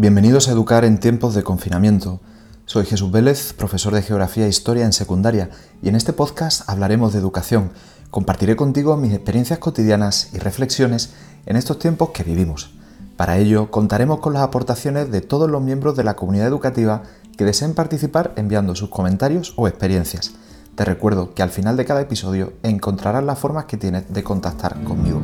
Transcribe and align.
Bienvenidos 0.00 0.46
a 0.46 0.52
Educar 0.52 0.84
en 0.84 1.00
tiempos 1.00 1.34
de 1.34 1.42
confinamiento. 1.42 2.20
Soy 2.66 2.86
Jesús 2.86 3.10
Vélez, 3.10 3.52
profesor 3.52 3.92
de 3.92 4.02
Geografía 4.02 4.46
e 4.46 4.48
Historia 4.48 4.84
en 4.84 4.92
secundaria, 4.92 5.50
y 5.82 5.88
en 5.88 5.96
este 5.96 6.12
podcast 6.12 6.62
hablaremos 6.70 7.12
de 7.12 7.18
educación. 7.18 7.72
Compartiré 8.12 8.54
contigo 8.54 8.96
mis 8.96 9.12
experiencias 9.12 9.58
cotidianas 9.58 10.30
y 10.32 10.38
reflexiones 10.38 11.14
en 11.46 11.56
estos 11.56 11.80
tiempos 11.80 12.10
que 12.10 12.22
vivimos. 12.22 12.70
Para 13.16 13.38
ello, 13.38 13.72
contaremos 13.72 14.20
con 14.20 14.34
las 14.34 14.44
aportaciones 14.44 15.10
de 15.10 15.20
todos 15.20 15.50
los 15.50 15.62
miembros 15.62 15.96
de 15.96 16.04
la 16.04 16.14
comunidad 16.14 16.46
educativa 16.46 17.02
que 17.36 17.44
deseen 17.44 17.74
participar 17.74 18.34
enviando 18.36 18.76
sus 18.76 18.90
comentarios 18.90 19.52
o 19.56 19.66
experiencias. 19.66 20.30
Te 20.76 20.84
recuerdo 20.84 21.34
que 21.34 21.42
al 21.42 21.50
final 21.50 21.76
de 21.76 21.86
cada 21.86 22.02
episodio 22.02 22.52
encontrarás 22.62 23.24
las 23.24 23.40
formas 23.40 23.64
que 23.64 23.78
tienes 23.78 24.04
de 24.12 24.22
contactar 24.22 24.80
conmigo. 24.84 25.20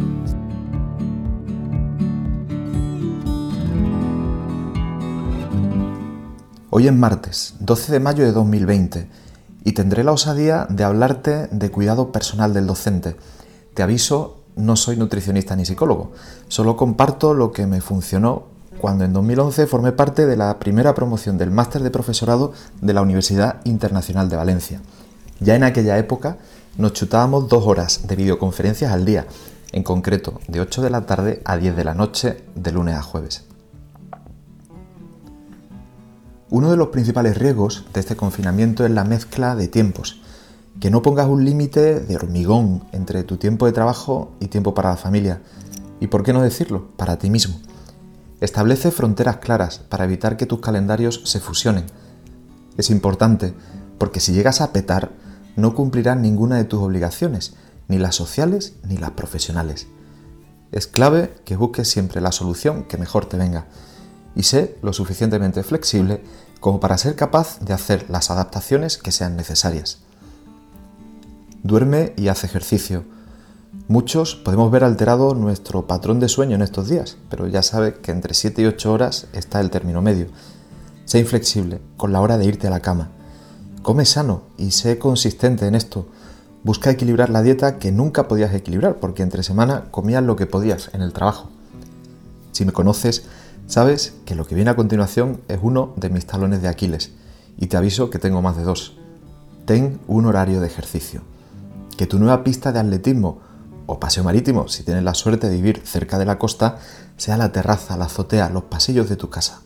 Hoy 6.76 6.88
es 6.88 6.92
martes, 6.92 7.54
12 7.60 7.92
de 7.92 8.00
mayo 8.00 8.24
de 8.24 8.32
2020, 8.32 9.06
y 9.62 9.72
tendré 9.74 10.02
la 10.02 10.10
osadía 10.10 10.66
de 10.68 10.82
hablarte 10.82 11.46
de 11.52 11.70
cuidado 11.70 12.10
personal 12.10 12.52
del 12.52 12.66
docente. 12.66 13.14
Te 13.74 13.84
aviso, 13.84 14.40
no 14.56 14.74
soy 14.74 14.96
nutricionista 14.96 15.54
ni 15.54 15.64
psicólogo, 15.64 16.10
solo 16.48 16.76
comparto 16.76 17.32
lo 17.32 17.52
que 17.52 17.68
me 17.68 17.80
funcionó 17.80 18.46
cuando 18.80 19.04
en 19.04 19.12
2011 19.12 19.68
formé 19.68 19.92
parte 19.92 20.26
de 20.26 20.36
la 20.36 20.58
primera 20.58 20.96
promoción 20.96 21.38
del 21.38 21.52
máster 21.52 21.80
de 21.80 21.92
profesorado 21.92 22.52
de 22.80 22.92
la 22.92 23.02
Universidad 23.02 23.60
Internacional 23.62 24.28
de 24.28 24.34
Valencia. 24.34 24.80
Ya 25.38 25.54
en 25.54 25.62
aquella 25.62 25.96
época 25.96 26.38
nos 26.76 26.92
chutábamos 26.92 27.48
dos 27.48 27.68
horas 27.68 28.08
de 28.08 28.16
videoconferencias 28.16 28.90
al 28.90 29.04
día, 29.04 29.26
en 29.70 29.84
concreto 29.84 30.40
de 30.48 30.60
8 30.60 30.82
de 30.82 30.90
la 30.90 31.06
tarde 31.06 31.40
a 31.44 31.56
10 31.56 31.76
de 31.76 31.84
la 31.84 31.94
noche 31.94 32.42
de 32.56 32.72
lunes 32.72 32.96
a 32.96 33.02
jueves. 33.02 33.44
Uno 36.54 36.70
de 36.70 36.76
los 36.76 36.90
principales 36.90 37.36
riesgos 37.36 37.84
de 37.92 37.98
este 37.98 38.14
confinamiento 38.14 38.84
es 38.84 38.90
la 38.92 39.02
mezcla 39.02 39.56
de 39.56 39.66
tiempos. 39.66 40.20
Que 40.78 40.88
no 40.88 41.02
pongas 41.02 41.26
un 41.26 41.44
límite 41.44 41.98
de 41.98 42.14
hormigón 42.14 42.84
entre 42.92 43.24
tu 43.24 43.38
tiempo 43.38 43.66
de 43.66 43.72
trabajo 43.72 44.30
y 44.38 44.46
tiempo 44.46 44.72
para 44.72 44.90
la 44.90 44.96
familia. 44.96 45.42
Y 45.98 46.06
por 46.06 46.22
qué 46.22 46.32
no 46.32 46.42
decirlo, 46.42 46.86
para 46.96 47.18
ti 47.18 47.28
mismo. 47.28 47.56
Establece 48.40 48.92
fronteras 48.92 49.38
claras 49.38 49.80
para 49.80 50.04
evitar 50.04 50.36
que 50.36 50.46
tus 50.46 50.60
calendarios 50.60 51.22
se 51.24 51.40
fusionen. 51.40 51.86
Es 52.76 52.88
importante 52.88 53.52
porque 53.98 54.20
si 54.20 54.32
llegas 54.32 54.60
a 54.60 54.72
petar, 54.72 55.10
no 55.56 55.74
cumplirás 55.74 56.18
ninguna 56.18 56.54
de 56.54 56.66
tus 56.66 56.80
obligaciones, 56.80 57.54
ni 57.88 57.98
las 57.98 58.14
sociales 58.14 58.74
ni 58.88 58.96
las 58.96 59.10
profesionales. 59.10 59.88
Es 60.70 60.86
clave 60.86 61.34
que 61.44 61.56
busques 61.56 61.88
siempre 61.88 62.20
la 62.20 62.30
solución 62.30 62.84
que 62.84 62.96
mejor 62.96 63.26
te 63.26 63.38
venga 63.38 63.66
y 64.36 64.42
sé 64.44 64.76
lo 64.82 64.92
suficientemente 64.92 65.62
flexible 65.62 66.22
como 66.60 66.80
para 66.80 66.98
ser 66.98 67.14
capaz 67.14 67.60
de 67.60 67.74
hacer 67.74 68.06
las 68.08 68.30
adaptaciones 68.30 68.98
que 68.98 69.12
sean 69.12 69.36
necesarias. 69.36 69.98
Duerme 71.62 72.12
y 72.16 72.28
haz 72.28 72.44
ejercicio. 72.44 73.04
Muchos 73.88 74.34
podemos 74.34 74.70
ver 74.70 74.84
alterado 74.84 75.34
nuestro 75.34 75.86
patrón 75.86 76.20
de 76.20 76.28
sueño 76.28 76.54
en 76.54 76.62
estos 76.62 76.88
días, 76.88 77.16
pero 77.28 77.48
ya 77.48 77.62
sabes 77.62 77.94
que 77.94 78.12
entre 78.12 78.34
7 78.34 78.62
y 78.62 78.66
8 78.66 78.92
horas 78.92 79.26
está 79.32 79.60
el 79.60 79.70
término 79.70 80.00
medio. 80.00 80.28
Sé 81.04 81.18
inflexible 81.18 81.80
con 81.96 82.12
la 82.12 82.20
hora 82.20 82.38
de 82.38 82.46
irte 82.46 82.66
a 82.66 82.70
la 82.70 82.80
cama. 82.80 83.10
Come 83.82 84.06
sano 84.06 84.44
y 84.56 84.70
sé 84.70 84.98
consistente 84.98 85.66
en 85.66 85.74
esto. 85.74 86.06
Busca 86.62 86.90
equilibrar 86.90 87.28
la 87.28 87.42
dieta 87.42 87.78
que 87.78 87.92
nunca 87.92 88.26
podías 88.26 88.54
equilibrar 88.54 88.96
porque 88.96 89.22
entre 89.22 89.42
semana 89.42 89.90
comías 89.90 90.22
lo 90.22 90.36
que 90.36 90.46
podías 90.46 90.88
en 90.94 91.02
el 91.02 91.12
trabajo. 91.12 91.50
Si 92.52 92.64
me 92.64 92.72
conoces, 92.72 93.24
Sabes 93.66 94.14
que 94.26 94.34
lo 94.34 94.46
que 94.46 94.54
viene 94.54 94.70
a 94.70 94.76
continuación 94.76 95.40
es 95.48 95.58
uno 95.62 95.94
de 95.96 96.10
mis 96.10 96.26
talones 96.26 96.60
de 96.60 96.68
Aquiles 96.68 97.12
y 97.56 97.66
te 97.68 97.76
aviso 97.76 98.10
que 98.10 98.18
tengo 98.18 98.42
más 98.42 98.56
de 98.56 98.62
dos. 98.62 98.96
Ten 99.64 100.00
un 100.06 100.26
horario 100.26 100.60
de 100.60 100.66
ejercicio. 100.66 101.22
Que 101.96 102.06
tu 102.06 102.18
nueva 102.18 102.44
pista 102.44 102.72
de 102.72 102.80
atletismo 102.80 103.38
o 103.86 103.98
paseo 103.98 104.22
marítimo, 104.22 104.68
si 104.68 104.82
tienes 104.82 105.02
la 105.02 105.14
suerte 105.14 105.48
de 105.48 105.56
vivir 105.56 105.80
cerca 105.84 106.18
de 106.18 106.26
la 106.26 106.38
costa, 106.38 106.78
sea 107.16 107.38
la 107.38 107.52
terraza, 107.52 107.96
la 107.96 108.04
azotea, 108.04 108.50
los 108.50 108.64
pasillos 108.64 109.08
de 109.08 109.16
tu 109.16 109.30
casa. 109.30 109.62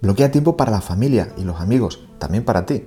Bloquea 0.00 0.32
tiempo 0.32 0.56
para 0.56 0.72
la 0.72 0.80
familia 0.80 1.32
y 1.36 1.44
los 1.44 1.60
amigos, 1.60 2.00
también 2.18 2.44
para 2.44 2.66
ti. 2.66 2.84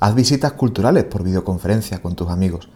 Haz 0.00 0.14
visitas 0.14 0.52
culturales 0.52 1.04
por 1.04 1.24
videoconferencia 1.24 2.00
con 2.00 2.16
tus 2.16 2.28
amigos. 2.28 2.70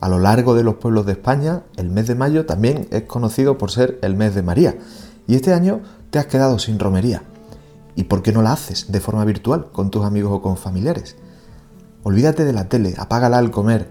A 0.00 0.08
lo 0.08 0.20
largo 0.20 0.54
de 0.54 0.62
los 0.62 0.76
pueblos 0.76 1.04
de 1.04 1.12
España, 1.12 1.64
el 1.76 1.90
mes 1.90 2.06
de 2.06 2.14
mayo 2.14 2.46
también 2.46 2.86
es 2.92 3.02
conocido 3.02 3.58
por 3.58 3.72
ser 3.72 3.98
el 4.02 4.14
mes 4.14 4.36
de 4.36 4.42
María. 4.42 4.78
Y 5.26 5.34
este 5.34 5.52
año 5.52 5.80
te 6.10 6.18
has 6.18 6.26
quedado 6.26 6.58
sin 6.58 6.78
romería. 6.78 7.22
¿Y 7.96 8.04
por 8.04 8.22
qué 8.22 8.32
no 8.32 8.42
la 8.42 8.52
haces 8.52 8.92
de 8.92 9.00
forma 9.00 9.24
virtual 9.24 9.70
con 9.72 9.90
tus 9.90 10.04
amigos 10.04 10.32
o 10.32 10.42
con 10.42 10.56
familiares? 10.56 11.16
Olvídate 12.02 12.44
de 12.44 12.52
la 12.52 12.68
tele, 12.68 12.94
apágala 12.96 13.38
al 13.38 13.50
comer, 13.50 13.90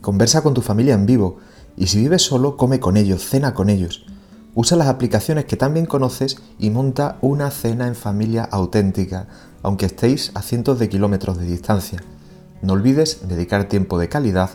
conversa 0.00 0.42
con 0.42 0.54
tu 0.54 0.60
familia 0.60 0.94
en 0.94 1.06
vivo 1.06 1.38
y 1.76 1.88
si 1.88 1.98
vives 1.98 2.22
solo, 2.22 2.56
come 2.56 2.80
con 2.80 2.96
ellos, 2.96 3.24
cena 3.24 3.54
con 3.54 3.68
ellos. 3.68 4.06
Usa 4.54 4.76
las 4.76 4.88
aplicaciones 4.88 5.44
que 5.44 5.56
también 5.56 5.86
conoces 5.86 6.38
y 6.58 6.70
monta 6.70 7.18
una 7.20 7.50
cena 7.50 7.86
en 7.86 7.94
familia 7.94 8.44
auténtica, 8.44 9.28
aunque 9.62 9.86
estéis 9.86 10.32
a 10.34 10.42
cientos 10.42 10.78
de 10.78 10.88
kilómetros 10.88 11.38
de 11.38 11.46
distancia. 11.46 12.02
No 12.62 12.72
olvides 12.72 13.28
dedicar 13.28 13.68
tiempo 13.68 13.98
de 13.98 14.08
calidad 14.08 14.50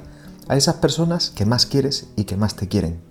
a 0.47 0.57
esas 0.57 0.75
personas 0.75 1.29
que 1.29 1.45
más 1.45 1.65
quieres 1.65 2.07
y 2.15 2.23
que 2.23 2.37
más 2.37 2.55
te 2.55 2.67
quieren. 2.67 3.10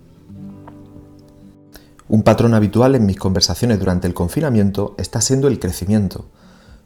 Un 2.11 2.23
patrón 2.23 2.53
habitual 2.53 2.95
en 2.95 3.05
mis 3.05 3.15
conversaciones 3.15 3.79
durante 3.79 4.05
el 4.05 4.13
confinamiento 4.13 4.95
está 4.97 5.21
siendo 5.21 5.47
el 5.47 5.59
crecimiento. 5.59 6.25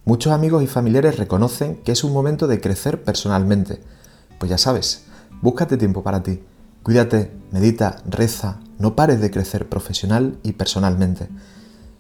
Muchos 0.04 0.32
amigos 0.32 0.62
y 0.62 0.68
familiares 0.68 1.18
reconocen 1.18 1.78
que 1.78 1.94
es 1.94 2.04
un 2.04 2.14
momento 2.14 2.46
de 2.46 2.62
crecer 2.62 3.04
personalmente. 3.04 3.82
Pues 4.38 4.52
ya 4.52 4.60
sabes, 4.60 5.06
búscate 5.42 5.78
tiempo 5.78 6.04
para 6.04 6.22
ti. 6.22 6.44
Cuídate, 6.84 7.32
medita, 7.50 8.04
reza, 8.08 8.60
no 8.78 8.96
pares 8.96 9.20
de 9.20 9.32
crecer 9.32 9.68
profesional 9.68 10.38
y 10.44 10.52
personalmente. 10.52 11.28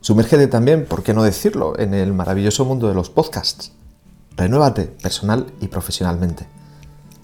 Sumérgete 0.01 0.45
también, 0.45 0.85
por 0.85 1.01
qué 1.01 1.15
no 1.15 1.23
decirlo, 1.23 1.79
en 1.79 1.95
el 1.95 2.13
maravilloso 2.13 2.63
mundo 2.63 2.87
de 2.87 2.93
los 2.93 3.09
podcasts. 3.09 3.71
Renuévate 4.37 4.83
personal 4.83 5.47
y 5.61 5.69
profesionalmente. 5.69 6.45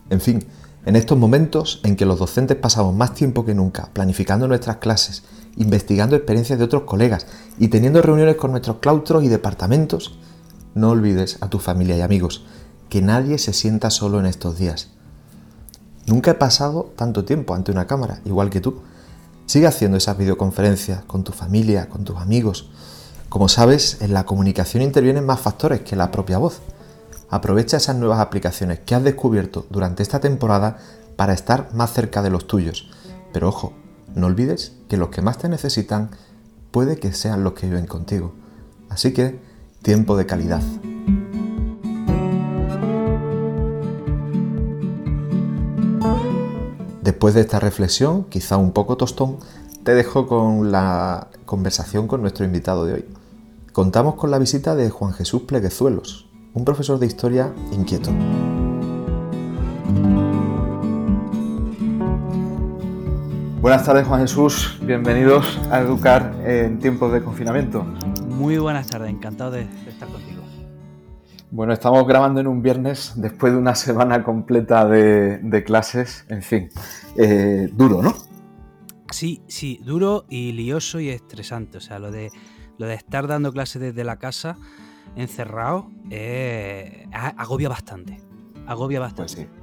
En 0.10 0.20
fin, 0.20 0.44
en 0.84 0.96
estos 0.96 1.16
momentos 1.16 1.80
en 1.84 1.96
que 1.96 2.08
los 2.08 2.18
docentes 2.18 2.58
pasamos 2.58 2.96
más 2.96 3.14
tiempo 3.14 3.46
que 3.46 3.54
nunca 3.54 3.92
planificando 3.94 4.48
nuestras 4.48 4.78
clases 4.78 5.22
investigando 5.58 6.16
experiencias 6.16 6.60
de 6.60 6.66
otros 6.66 6.84
colegas 6.84 7.28
y 7.58 7.68
teniendo 7.68 8.02
reuniones 8.02 8.36
con 8.36 8.52
nuestros 8.52 8.78
claustros 8.78 9.24
y 9.24 9.28
departamentos, 9.28 10.18
no 10.74 10.90
olvides 10.92 11.38
a 11.42 11.50
tu 11.50 11.60
familia 11.60 11.98
y 11.98 12.02
amigos 12.02 12.46
que 12.90 13.02
nadie 13.02 13.38
se 13.38 13.54
sienta 13.54 13.90
solo 13.90 14.20
en 14.20 14.26
estos 14.26 14.58
días. 14.58 14.90
Nunca 16.08 16.32
he 16.32 16.36
pasado 16.36 16.92
tanto 16.96 17.24
tiempo 17.24 17.56
ante 17.56 17.72
una 17.72 17.88
cámara, 17.88 18.20
igual 18.26 18.50
que 18.50 18.60
tú. 18.60 18.82
Sigue 19.46 19.68
haciendo 19.68 19.98
esas 19.98 20.18
videoconferencias 20.18 21.04
con 21.06 21.24
tu 21.24 21.32
familia, 21.32 21.88
con 21.88 22.04
tus 22.04 22.18
amigos. 22.18 22.70
Como 23.30 23.48
sabes, 23.48 24.02
en 24.02 24.14
la 24.14 24.26
comunicación 24.26 24.84
intervienen 24.84 25.26
más 25.26 25.40
factores 25.40 25.82
que 25.82 25.96
la 25.96 26.12
propia 26.12 26.38
voz. 26.38 26.60
Aprovecha 27.30 27.78
esas 27.78 27.96
nuevas 27.96 28.20
aplicaciones 28.20 28.80
que 28.80 28.94
has 28.94 29.04
descubierto 29.04 29.66
durante 29.70 30.04
esta 30.04 30.20
temporada 30.20 30.78
para 31.16 31.34
estar 31.34 31.74
más 31.74 31.94
cerca 31.94 32.22
de 32.22 32.30
los 32.30 32.46
tuyos. 32.46 32.90
Pero 33.32 33.48
ojo, 33.48 33.74
no 34.16 34.28
olvides 34.28 34.74
que 34.90 34.98
los 34.98 35.10
que 35.10 35.22
más 35.22 35.38
te 35.38 35.50
necesitan 35.50 36.10
puede 36.72 36.98
que 36.98 37.14
sean 37.14 37.44
los 37.44 37.54
que 37.54 37.68
viven 37.68 37.88
contigo. 37.88 38.34
Así 38.90 39.14
que, 39.14 39.40
tiempo 39.82 40.18
de 40.18 40.26
calidad. 40.26 40.62
Después 47.02 47.34
de 47.34 47.42
esta 47.42 47.60
reflexión, 47.60 48.26
quizá 48.26 48.58
un 48.58 48.72
poco 48.72 48.98
tostón, 48.98 49.38
te 49.84 49.94
dejo 49.94 50.28
con 50.28 50.72
la 50.72 51.28
conversación 51.46 52.08
con 52.08 52.22
nuestro 52.22 52.46
invitado 52.46 52.86
de 52.86 52.94
hoy. 52.94 53.06
Contamos 53.74 54.16
con 54.16 54.32
la 54.32 54.40
visita 54.40 54.76
de 54.76 54.90
Juan 54.90 55.14
Jesús 55.14 55.44
Pleguezuelos, 55.44 56.30
un 56.54 56.66
profesor 56.66 57.00
de 57.00 57.08
historia 57.08 57.54
inquieto. 57.72 58.12
Buenas 63.62 63.86
tardes, 63.86 64.08
Juan 64.08 64.22
Jesús. 64.22 64.80
Bienvenidos 64.82 65.60
a 65.70 65.82
Educar 65.82 66.34
en 66.44 66.80
tiempos 66.80 67.14
de 67.14 67.24
confinamiento. 67.24 67.84
Muy 68.26 68.58
buenas 68.58 68.88
tardes, 68.88 69.12
encantado 69.12 69.52
de, 69.52 69.68
estar 69.88 70.10
contigo. 70.10 70.42
Bueno, 71.52 71.72
estamos 71.72 72.08
grabando 72.08 72.42
en 72.42 72.48
un 72.48 72.64
viernes 72.64 73.14
después 73.18 73.54
de 73.54 73.60
una 73.60 73.76
semana 73.76 74.24
completa 74.24 74.88
de, 74.88 75.64
clases. 75.64 76.26
En 76.28 76.42
fin, 76.42 76.70
eh, 77.18 77.70
duro, 77.72 78.02
¿no? 78.02 78.16
Sí, 79.12 79.44
sí, 79.48 79.80
duro 79.86 80.26
y 80.28 80.54
lioso 80.54 81.00
y 81.00 81.10
estresante. 81.10 81.78
O 81.78 81.82
sea, 81.82 82.00
lo 82.00 82.10
de, 82.10 82.32
lo 82.80 82.88
de 82.88 82.96
estar 82.96 83.28
dando 83.28 83.54
clases 83.54 83.80
desde 83.80 84.04
la 84.04 84.18
casa, 84.18 84.58
encerrado, 85.16 85.92
eh, 86.10 87.08
agobia 87.12 87.70
bastante. 87.70 88.18
Agobia 88.66 89.00
bastante. 89.00 89.36
Pues 89.36 89.48
sí 89.48 89.61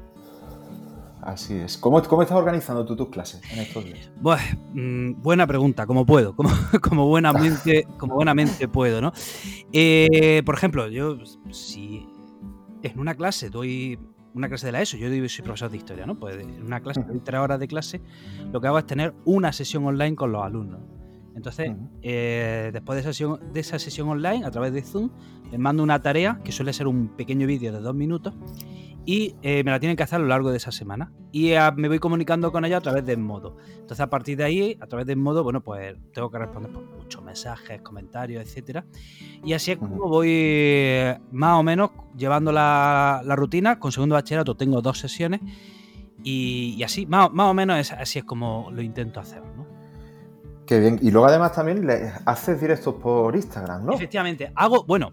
Así 1.28 1.54
es. 1.54 1.76
¿Cómo, 1.76 2.02
cómo 2.04 2.22
estás 2.22 2.38
organizando 2.38 2.86
tú 2.86 2.96
tus 2.96 3.10
clases 3.10 3.42
en 3.52 3.58
estos 3.58 3.84
días? 3.84 4.10
Pues, 4.22 4.40
buena 4.72 5.46
pregunta, 5.46 5.86
como 5.86 6.06
puedo, 6.06 6.34
como, 6.34 6.48
como, 6.80 7.06
buenamente, 7.06 7.86
como 7.98 8.14
buenamente 8.14 8.66
puedo, 8.66 9.02
¿no? 9.02 9.12
Eh, 9.70 10.42
por 10.46 10.54
ejemplo, 10.54 10.88
yo 10.88 11.18
si 11.50 12.08
en 12.82 12.98
una 12.98 13.14
clase 13.14 13.50
doy 13.50 13.98
una 14.32 14.48
clase 14.48 14.66
de 14.66 14.72
la 14.72 14.80
ESO, 14.80 14.96
yo 14.96 15.08
soy 15.28 15.44
profesor 15.44 15.70
de 15.70 15.76
historia, 15.76 16.06
¿no? 16.06 16.18
Pues 16.18 16.40
en 16.40 16.64
una 16.64 16.80
clase 16.80 17.02
de 17.02 17.20
tres 17.20 17.40
horas 17.40 17.60
de 17.60 17.68
clase, 17.68 18.00
lo 18.50 18.62
que 18.62 18.66
hago 18.68 18.78
es 18.78 18.86
tener 18.86 19.14
una 19.26 19.52
sesión 19.52 19.84
online 19.84 20.16
con 20.16 20.32
los 20.32 20.42
alumnos. 20.42 20.80
Entonces, 21.38 21.70
eh, 22.02 22.70
después 22.72 22.96
de 22.96 23.00
esa, 23.00 23.10
sesión, 23.10 23.52
de 23.52 23.60
esa 23.60 23.78
sesión 23.78 24.08
online, 24.08 24.44
a 24.44 24.50
través 24.50 24.72
de 24.72 24.82
Zoom, 24.82 25.10
les 25.52 25.58
mando 25.58 25.84
una 25.84 26.02
tarea, 26.02 26.40
que 26.44 26.50
suele 26.50 26.72
ser 26.72 26.88
un 26.88 27.16
pequeño 27.16 27.46
vídeo 27.46 27.72
de 27.72 27.78
dos 27.78 27.94
minutos, 27.94 28.34
y 29.06 29.36
eh, 29.42 29.62
me 29.62 29.70
la 29.70 29.78
tienen 29.78 29.96
que 29.96 30.02
hacer 30.02 30.16
a 30.16 30.18
lo 30.18 30.26
largo 30.26 30.50
de 30.50 30.56
esa 30.56 30.72
semana. 30.72 31.12
Y 31.30 31.52
ah, 31.54 31.72
me 31.74 31.86
voy 31.86 32.00
comunicando 32.00 32.50
con 32.50 32.64
ella 32.64 32.78
a 32.78 32.80
través 32.80 33.06
de 33.06 33.16
modo. 33.16 33.56
Entonces, 33.70 34.00
a 34.00 34.10
partir 34.10 34.36
de 34.36 34.44
ahí, 34.44 34.76
a 34.80 34.86
través 34.88 35.06
de 35.06 35.14
modo, 35.14 35.44
bueno, 35.44 35.62
pues 35.62 35.96
tengo 36.12 36.28
que 36.28 36.38
responder 36.38 36.72
por 36.72 36.84
muchos 36.84 37.22
mensajes, 37.22 37.80
comentarios, 37.82 38.42
etcétera. 38.42 38.84
Y 39.44 39.52
así 39.52 39.70
es 39.70 39.78
como 39.78 40.08
voy 40.08 41.14
más 41.30 41.58
o 41.58 41.62
menos 41.62 41.90
llevando 42.16 42.50
la, 42.50 43.22
rutina. 43.36 43.78
Con 43.78 43.92
segundo 43.92 44.14
bachillerato 44.14 44.56
tengo 44.56 44.82
dos 44.82 44.98
sesiones. 44.98 45.40
Y, 46.24 46.82
así, 46.82 47.06
más, 47.06 47.32
más, 47.32 47.46
o 47.46 47.54
menos 47.54 47.92
así 47.92 48.18
es 48.18 48.24
como 48.24 48.70
lo 48.72 48.82
intento 48.82 49.20
hacer. 49.20 49.42
Qué 50.68 50.78
bien. 50.80 50.98
Y 51.00 51.10
luego 51.10 51.26
además 51.26 51.52
también 51.52 51.86
le 51.86 52.12
haces 52.26 52.60
directos 52.60 52.94
por 52.96 53.34
Instagram, 53.34 53.86
¿no? 53.86 53.94
Efectivamente. 53.94 54.52
Hago, 54.54 54.84
bueno, 54.84 55.12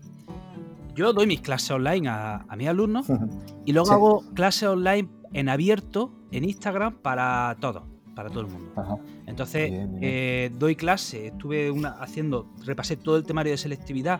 yo 0.93 1.13
doy 1.13 1.27
mis 1.27 1.39
clases 1.39 1.71
online 1.71 2.09
a, 2.09 2.45
mis 2.57 2.67
alumnos 2.67 3.07
y 3.65 3.71
luego 3.71 3.91
hago 3.91 4.23
clases 4.33 4.63
online 4.63 5.07
en 5.31 5.47
abierto 5.47 6.11
en 6.31 6.43
Instagram 6.43 6.95
para 6.95 7.55
todos, 7.61 7.83
para 8.15 8.29
todo 8.29 8.41
el 8.41 8.47
mundo. 8.47 8.99
Entonces, 9.25 9.71
eh, 10.01 10.51
doy 10.59 10.75
clase, 10.75 11.27
estuve 11.27 11.71
una, 11.71 11.91
haciendo, 12.01 12.49
repasé 12.65 12.97
todo 12.97 13.15
el 13.15 13.23
temario 13.23 13.53
de 13.53 13.57
selectividad 13.57 14.19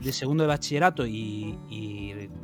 de 0.00 0.12
segundo 0.12 0.44
de 0.44 0.48
bachillerato 0.48 1.06
y, 1.06 1.58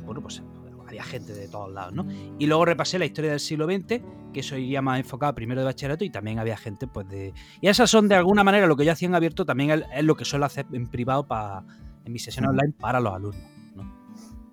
bueno, 0.05 0.21
pues 0.21 0.43
había 0.89 1.03
gente 1.03 1.33
de 1.33 1.47
todos 1.47 1.71
lados, 1.71 1.93
¿no? 1.93 2.05
Y 2.37 2.47
luego 2.47 2.65
repasé 2.65 2.99
la 2.99 3.05
historia 3.05 3.31
del 3.31 3.39
siglo 3.39 3.65
XX, 3.65 4.01
que 4.33 4.39
eso 4.39 4.57
iría 4.57 4.81
más 4.81 4.99
enfocado 4.99 5.33
primero 5.35 5.61
de 5.61 5.65
bachillerato 5.65 6.03
y 6.03 6.09
también 6.09 6.39
había 6.39 6.57
gente, 6.57 6.87
pues 6.87 7.07
de... 7.07 7.33
Y 7.61 7.67
esas 7.67 7.89
son 7.89 8.07
de 8.07 8.15
alguna 8.15 8.43
manera 8.43 8.67
lo 8.67 8.75
que 8.75 8.85
yo 8.85 8.91
hacía 8.91 9.07
en 9.07 9.15
abierto, 9.15 9.45
también 9.45 9.83
es, 9.93 10.03
lo 10.03 10.15
que 10.15 10.25
suelo 10.25 10.45
hacer 10.45 10.65
en 10.73 10.87
privado 10.87 11.27
para, 11.27 11.63
en 12.05 12.11
mis 12.11 12.23
sesiones 12.23 12.49
online 12.49 12.73
para 12.79 12.99
los 12.99 13.13
alumnos. 13.13 13.58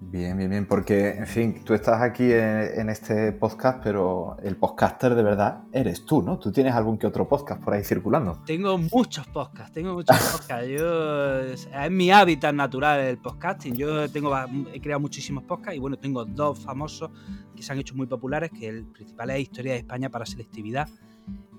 Bien, 0.08 0.36
bien, 0.36 0.48
bien, 0.48 0.66
porque, 0.66 1.10
en 1.10 1.26
fin, 1.26 1.64
tú 1.64 1.74
estás 1.74 2.00
aquí 2.00 2.30
en, 2.30 2.88
este 2.88 3.32
podcast, 3.32 3.82
pero 3.82 4.36
el 4.42 4.56
podcaster 4.56 5.16
de 5.16 5.22
verdad 5.22 5.64
eres 5.72 6.06
tú, 6.06 6.22
¿no? 6.22 6.38
Tú 6.38 6.52
tienes 6.52 6.74
algún 6.74 6.96
que 6.96 7.08
otro 7.08 7.28
podcast 7.28 7.60
por 7.62 7.74
ahí 7.74 7.82
circulando. 7.82 8.40
Tengo 8.46 8.78
muchos 8.78 9.26
podcasts, 9.26 9.72
tengo 9.72 9.94
muchos 9.94 10.16
podcasts. 10.32 10.68
Yo, 10.68 11.40
es 11.40 11.68
mi 11.90 12.12
hábitat 12.12 12.54
natural 12.54 13.00
el 13.00 13.18
podcasting. 13.18 13.74
Yo 13.74 14.08
tengo, 14.08 14.32
he 14.72 14.80
creado 14.80 15.00
muchísimos 15.00 15.42
podcasts 15.42 15.76
y 15.76 15.80
bueno, 15.80 15.98
tengo 15.98 16.24
dos 16.24 16.60
famosos 16.60 17.10
que 17.56 17.62
se 17.62 17.72
han 17.72 17.80
hecho 17.80 17.96
muy 17.96 18.06
populares, 18.06 18.50
que 18.52 18.68
el 18.68 18.86
principal 18.86 19.30
es 19.30 19.40
Historia 19.40 19.72
de 19.72 19.78
España 19.78 20.08
para 20.08 20.24
Selectividad, 20.24 20.88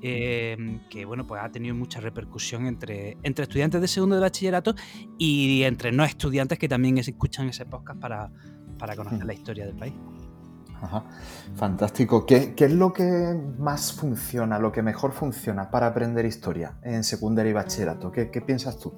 eh, 0.02 0.80
que 0.90 1.06
bueno, 1.06 1.26
pues 1.26 1.42
ha 1.44 1.50
tenido 1.50 1.76
mucha 1.76 2.00
repercusión 2.00 2.68
entre, 2.68 3.18
entre 3.24 3.44
estudiantes 3.44 3.82
de 3.82 3.88
segundo 3.88 4.16
de 4.16 4.22
bachillerato 4.22 4.76
y 5.18 5.64
entre 5.64 5.92
no 5.92 6.04
estudiantes 6.04 6.60
que 6.60 6.70
también 6.70 6.98
escuchan 6.98 7.50
ese 7.50 7.66
podcast 7.66 8.00
para, 8.00 8.32
para 8.78 8.96
conocer 8.96 9.26
la 9.26 9.34
historia 9.34 9.66
del 9.66 9.76
país. 9.76 9.94
Ajá. 10.82 11.04
Fantástico. 11.56 12.26
¿Qué, 12.26 12.54
es 12.56 12.72
lo 12.72 12.94
que 12.94 13.36
más 13.58 13.94
funciona, 13.94 14.60
lo 14.60 14.72
que 14.72 14.84
mejor 14.84 15.12
funciona 15.12 15.72
para 15.72 15.88
aprender 15.88 16.26
historia 16.26 16.78
en 16.84 17.04
secundaria 17.04 17.50
y 17.50 17.54
bachillerato? 17.54 18.12
¿Qué, 18.12 18.30
qué 18.30 18.42
piensas 18.42 18.78
tú? 18.78 18.94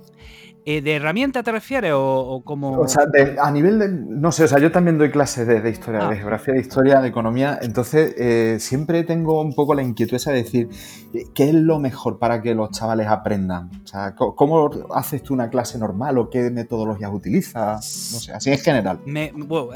Eh, 0.65 0.81
¿De 0.81 0.95
herramienta 0.95 1.41
te 1.41 1.51
refieres 1.51 1.93
o, 1.95 2.41
como...? 2.45 2.79
O 2.79 2.87
sea, 2.87 3.05
a 3.41 3.51
nivel 3.51 3.79
de... 3.79 3.87
No 3.89 4.31
sé, 4.31 4.43
o 4.43 4.47
sea, 4.47 4.59
yo 4.59 4.71
también 4.71 4.97
doy 4.97 5.09
clases 5.09 5.47
de, 5.47 5.69
historia, 5.69 6.07
de 6.07 6.15
ah. 6.15 6.17
geografía, 6.17 6.53
de 6.53 6.59
historia, 6.59 7.01
de 7.01 7.07
economía, 7.07 7.57
entonces 7.61 8.13
eh, 8.17 8.57
siempre 8.59 9.03
tengo 9.03 9.41
un 9.41 9.55
poco 9.55 9.73
la 9.73 9.81
inquietud 9.81 10.15
esa 10.15 10.31
de 10.31 10.43
decir, 10.43 10.69
eh, 11.13 11.25
¿qué 11.33 11.49
es 11.49 11.55
lo 11.55 11.79
mejor 11.79 12.19
para 12.19 12.41
que 12.41 12.53
los 12.53 12.71
chavales 12.71 13.07
aprendan? 13.07 13.69
O 13.83 13.87
sea, 13.87 14.15
¿cómo 14.15 14.69
haces 14.93 15.23
tú 15.23 15.33
una 15.33 15.49
clase 15.49 15.79
normal 15.79 16.17
o 16.17 16.29
qué 16.29 16.51
metodologías 16.51 17.11
utilizas? 17.13 18.11
No 18.13 18.19
sé, 18.19 18.33
así 18.33 18.51
en 18.51 18.59
general. 18.59 18.99
Me, 19.05 19.31
bueno, 19.31 19.71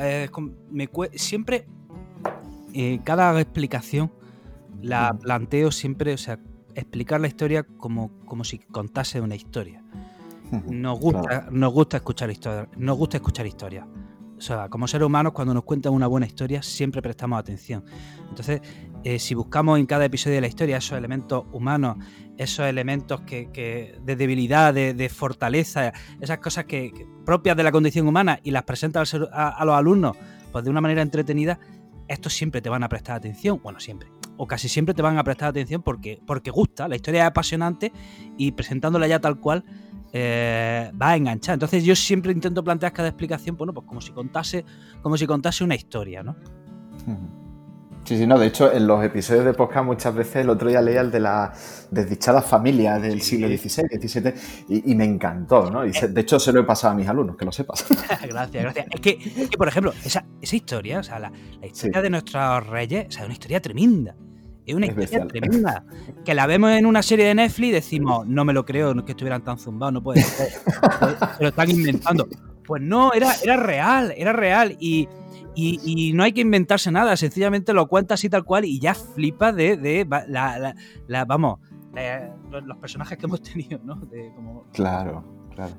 me 0.69 0.89
siempre, 1.15 1.65
cada 3.03 3.39
explicación 3.39 4.11
la 4.81 5.13
planteo 5.13 5.71
siempre, 5.71 6.13
o 6.13 6.17
sea, 6.17 6.39
explicar 6.75 7.21
la 7.21 7.27
historia 7.27 7.63
como, 7.63 8.11
como 8.25 8.43
si 8.43 8.59
contase 8.59 9.21
una 9.21 9.35
historia. 9.35 9.83
Nos 10.67 10.99
gusta, 10.99 11.47
nos 11.51 11.73
gusta 11.73 11.97
escuchar 11.97 12.29
historias. 12.29 12.67
Nos 12.77 12.97
gusta 12.97 13.17
escuchar 13.17 13.45
historias. 13.45 13.85
O 14.37 14.41
sea, 14.41 14.67
como 14.67 14.87
seres 14.87 15.05
humanos, 15.05 15.31
cuando 15.31 15.53
nos 15.53 15.63
cuentan 15.63 15.93
una 15.93 16.07
buena 16.07 16.25
historia, 16.25 16.61
siempre 16.61 17.01
prestamos 17.01 17.39
atención. 17.39 17.85
Entonces, 18.27 18.61
eh, 19.05 19.17
si 19.19 19.35
buscamos 19.35 19.79
en 19.79 19.85
cada 19.85 20.03
episodio 20.05 20.35
de 20.35 20.41
la 20.41 20.47
historia 20.47 20.77
esos 20.77 20.97
elementos 20.97 21.45
humanos, 21.53 21.97
esos 22.37 22.65
elementos 22.65 23.21
que, 23.21 23.97
de 24.03 24.15
debilidad, 24.15 24.73
de, 24.73 25.09
fortaleza, 25.09 25.93
esas 26.19 26.39
cosas 26.39 26.65
que, 26.65 26.91
propias 27.25 27.55
de 27.55 27.63
la 27.63 27.71
condición 27.71 28.07
humana 28.07 28.39
y 28.43 28.51
las 28.51 28.63
presentas 28.63 29.13
a, 29.13 29.63
los 29.63 29.75
alumnos 29.75 30.17
pues 30.51 30.65
de 30.65 30.69
una 30.69 30.81
manera 30.81 31.01
entretenida, 31.01 31.59
estos 32.07 32.33
siempre 32.33 32.61
te 32.61 32.69
van 32.69 32.83
a 32.83 32.89
prestar 32.89 33.15
atención. 33.15 33.61
Bueno, 33.63 33.79
siempre. 33.79 34.09
O 34.35 34.45
casi 34.45 34.67
siempre 34.67 34.93
te 34.93 35.01
van 35.01 35.17
a 35.17 35.23
prestar 35.23 35.49
atención 35.49 35.81
porque, 35.83 36.21
porque 36.25 36.51
gusta. 36.51 36.87
La 36.87 36.95
historia 36.95 37.21
es 37.21 37.27
apasionante 37.27 37.91
y 38.37 38.51
presentándola 38.51 39.07
ya 39.07 39.19
tal 39.19 39.39
cual 39.39 39.63
eh, 40.13 40.91
va 41.01 41.09
a 41.09 41.15
enganchar. 41.15 41.55
Entonces 41.55 41.83
yo 41.83 41.95
siempre 41.95 42.31
intento 42.31 42.63
plantear 42.63 42.93
cada 42.93 43.09
explicación, 43.09 43.57
bueno, 43.57 43.73
pues 43.73 43.87
como 43.87 43.99
si 43.99 44.11
contase, 44.11 44.63
como 45.01 45.17
si 45.17 45.25
contase 45.25 45.63
una 45.63 45.75
historia, 45.75 46.21
¿no? 46.21 46.35
Sí, 48.05 48.17
sí, 48.17 48.27
no, 48.27 48.37
de 48.37 48.47
hecho 48.47 48.71
en 48.71 48.85
los 48.85 49.03
episodios 49.03 49.45
de 49.45 49.53
podcast 49.53 49.85
muchas 49.85 50.13
veces 50.13 50.37
el 50.37 50.49
otro 50.49 50.67
día 50.67 50.81
leía 50.81 51.01
el 51.01 51.09
de 51.09 51.21
la 51.21 51.53
desdichada 51.89 52.41
familia 52.41 52.99
del 52.99 53.21
siglo 53.21 53.47
XVI, 53.47 53.85
XVII 53.99 54.33
y, 54.85 54.93
me 54.93 55.05
encantó, 55.05 55.71
¿no? 55.71 55.85
Y 55.85 55.91
de 55.91 56.21
hecho 56.21 56.37
se 56.37 56.51
lo 56.51 56.59
he 56.59 56.63
pasado 56.63 56.93
a 56.93 56.97
mis 56.97 57.07
alumnos, 57.07 57.37
que 57.37 57.45
lo 57.45 57.51
sepas. 57.51 57.85
gracias, 58.27 58.63
gracias. 58.63 58.87
Es 58.91 58.99
que, 58.99 59.57
por 59.57 59.67
ejemplo, 59.69 59.93
esa, 60.03 60.25
historia, 60.41 60.99
o 60.99 61.03
sea, 61.03 61.17
la, 61.17 61.31
historia 61.63 62.01
de 62.01 62.09
nuestros 62.09 62.67
reyes, 62.67 63.07
o 63.07 63.11
sea, 63.11 63.21
es 63.21 63.25
una 63.25 63.33
historia 63.33 63.61
tremenda. 63.61 64.15
Es 64.65 64.75
una 64.75 64.85
historia 64.85 65.27
tremenda. 65.27 65.85
Que 66.23 66.33
la 66.33 66.47
vemos 66.47 66.71
en 66.71 66.85
una 66.85 67.03
serie 67.03 67.25
de 67.25 67.35
Netflix 67.35 67.69
y 67.69 67.71
decimos, 67.71 68.27
no 68.27 68.45
me 68.45 68.53
lo 68.53 68.65
creo, 68.65 68.93
no 68.93 69.03
que 69.03 69.11
estuvieran 69.11 69.43
tan 69.43 69.57
zumbados, 69.57 69.93
no 69.93 70.03
puede 70.03 70.21
ser. 70.21 70.49
Se 71.37 71.43
lo 71.43 71.49
están 71.49 71.69
inventando. 71.69 72.27
Pues 72.65 72.81
no, 72.81 73.13
era, 73.13 73.33
era 73.43 73.57
real, 73.57 74.13
era 74.15 74.33
real. 74.33 74.77
Y, 74.79 75.07
no 76.13 76.23
hay 76.23 76.31
que 76.31 76.41
inventarse 76.41 76.91
nada, 76.91 77.15
sencillamente 77.17 77.73
lo 77.73 77.87
cuenta 77.87 78.15
así 78.15 78.29
tal 78.29 78.43
cual 78.43 78.65
y 78.65 78.79
ya 78.79 78.95
flipa 78.95 79.51
de, 79.51 80.07
la, 80.27 81.25
vamos, 81.25 81.59
los 82.49 82.77
personajes 82.77 83.17
que 83.17 83.25
hemos 83.25 83.41
tenido, 83.41 83.79
¿no? 83.83 84.01
Claro, 84.71 85.23
claro. 85.53 85.73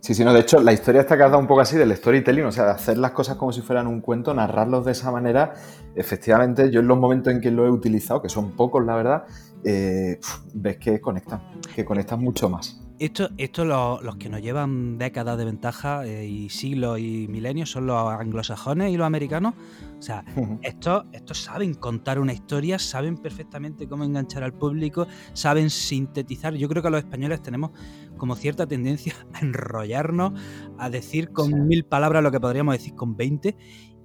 Sí, 0.00 0.14
sí, 0.14 0.24
no, 0.24 0.32
de 0.32 0.40
hecho, 0.40 0.60
la 0.60 0.72
historia 0.72 1.00
está 1.00 1.16
cargada 1.16 1.38
un 1.38 1.46
poco 1.46 1.60
así 1.60 1.76
del 1.76 1.94
storytelling, 1.96 2.44
o 2.44 2.52
sea, 2.52 2.70
hacer 2.70 2.98
las 2.98 3.12
cosas 3.12 3.36
como 3.36 3.52
si 3.52 3.60
fueran 3.60 3.86
un 3.86 4.00
cuento, 4.00 4.34
narrarlos 4.34 4.84
de 4.84 4.92
esa 4.92 5.10
manera. 5.10 5.54
Efectivamente, 5.94 6.70
yo 6.70 6.80
en 6.80 6.88
los 6.88 6.98
momentos 6.98 7.32
en 7.32 7.40
que 7.40 7.50
lo 7.50 7.66
he 7.66 7.70
utilizado, 7.70 8.22
que 8.22 8.28
son 8.28 8.52
pocos, 8.56 8.84
la 8.84 8.96
verdad, 8.96 9.24
eh, 9.64 10.18
ves 10.54 10.78
que 10.78 11.00
conectan, 11.00 11.42
que 11.74 11.84
conectan 11.84 12.20
mucho 12.20 12.48
más. 12.48 12.87
Esto, 12.98 13.30
esto 13.36 13.64
los 13.64 14.16
que 14.16 14.28
nos 14.28 14.42
llevan 14.42 14.98
décadas 14.98 15.38
de 15.38 15.44
ventaja 15.44 16.04
eh, 16.04 16.26
y 16.26 16.48
siglos 16.48 16.98
y 16.98 17.28
milenios 17.28 17.70
son 17.70 17.86
los 17.86 17.96
anglosajones 17.96 18.92
y 18.92 18.96
los 18.96 19.06
americanos. 19.06 19.54
O 19.96 20.02
sea, 20.02 20.24
estos, 20.62 21.04
estos 21.12 21.38
saben 21.38 21.74
contar 21.74 22.18
una 22.18 22.32
historia, 22.32 22.76
saben 22.80 23.16
perfectamente 23.16 23.86
cómo 23.86 24.02
enganchar 24.02 24.42
al 24.42 24.52
público, 24.52 25.06
saben 25.32 25.70
sintetizar. 25.70 26.54
Yo 26.54 26.68
creo 26.68 26.82
que 26.82 26.90
los 26.90 26.98
españoles 26.98 27.40
tenemos 27.40 27.70
como 28.16 28.34
cierta 28.34 28.66
tendencia 28.66 29.14
a 29.32 29.40
enrollarnos, 29.40 30.32
a 30.76 30.90
decir 30.90 31.30
con 31.30 31.68
mil 31.68 31.84
palabras 31.84 32.24
lo 32.24 32.32
que 32.32 32.40
podríamos 32.40 32.74
decir 32.74 32.96
con 32.96 33.16
20. 33.16 33.56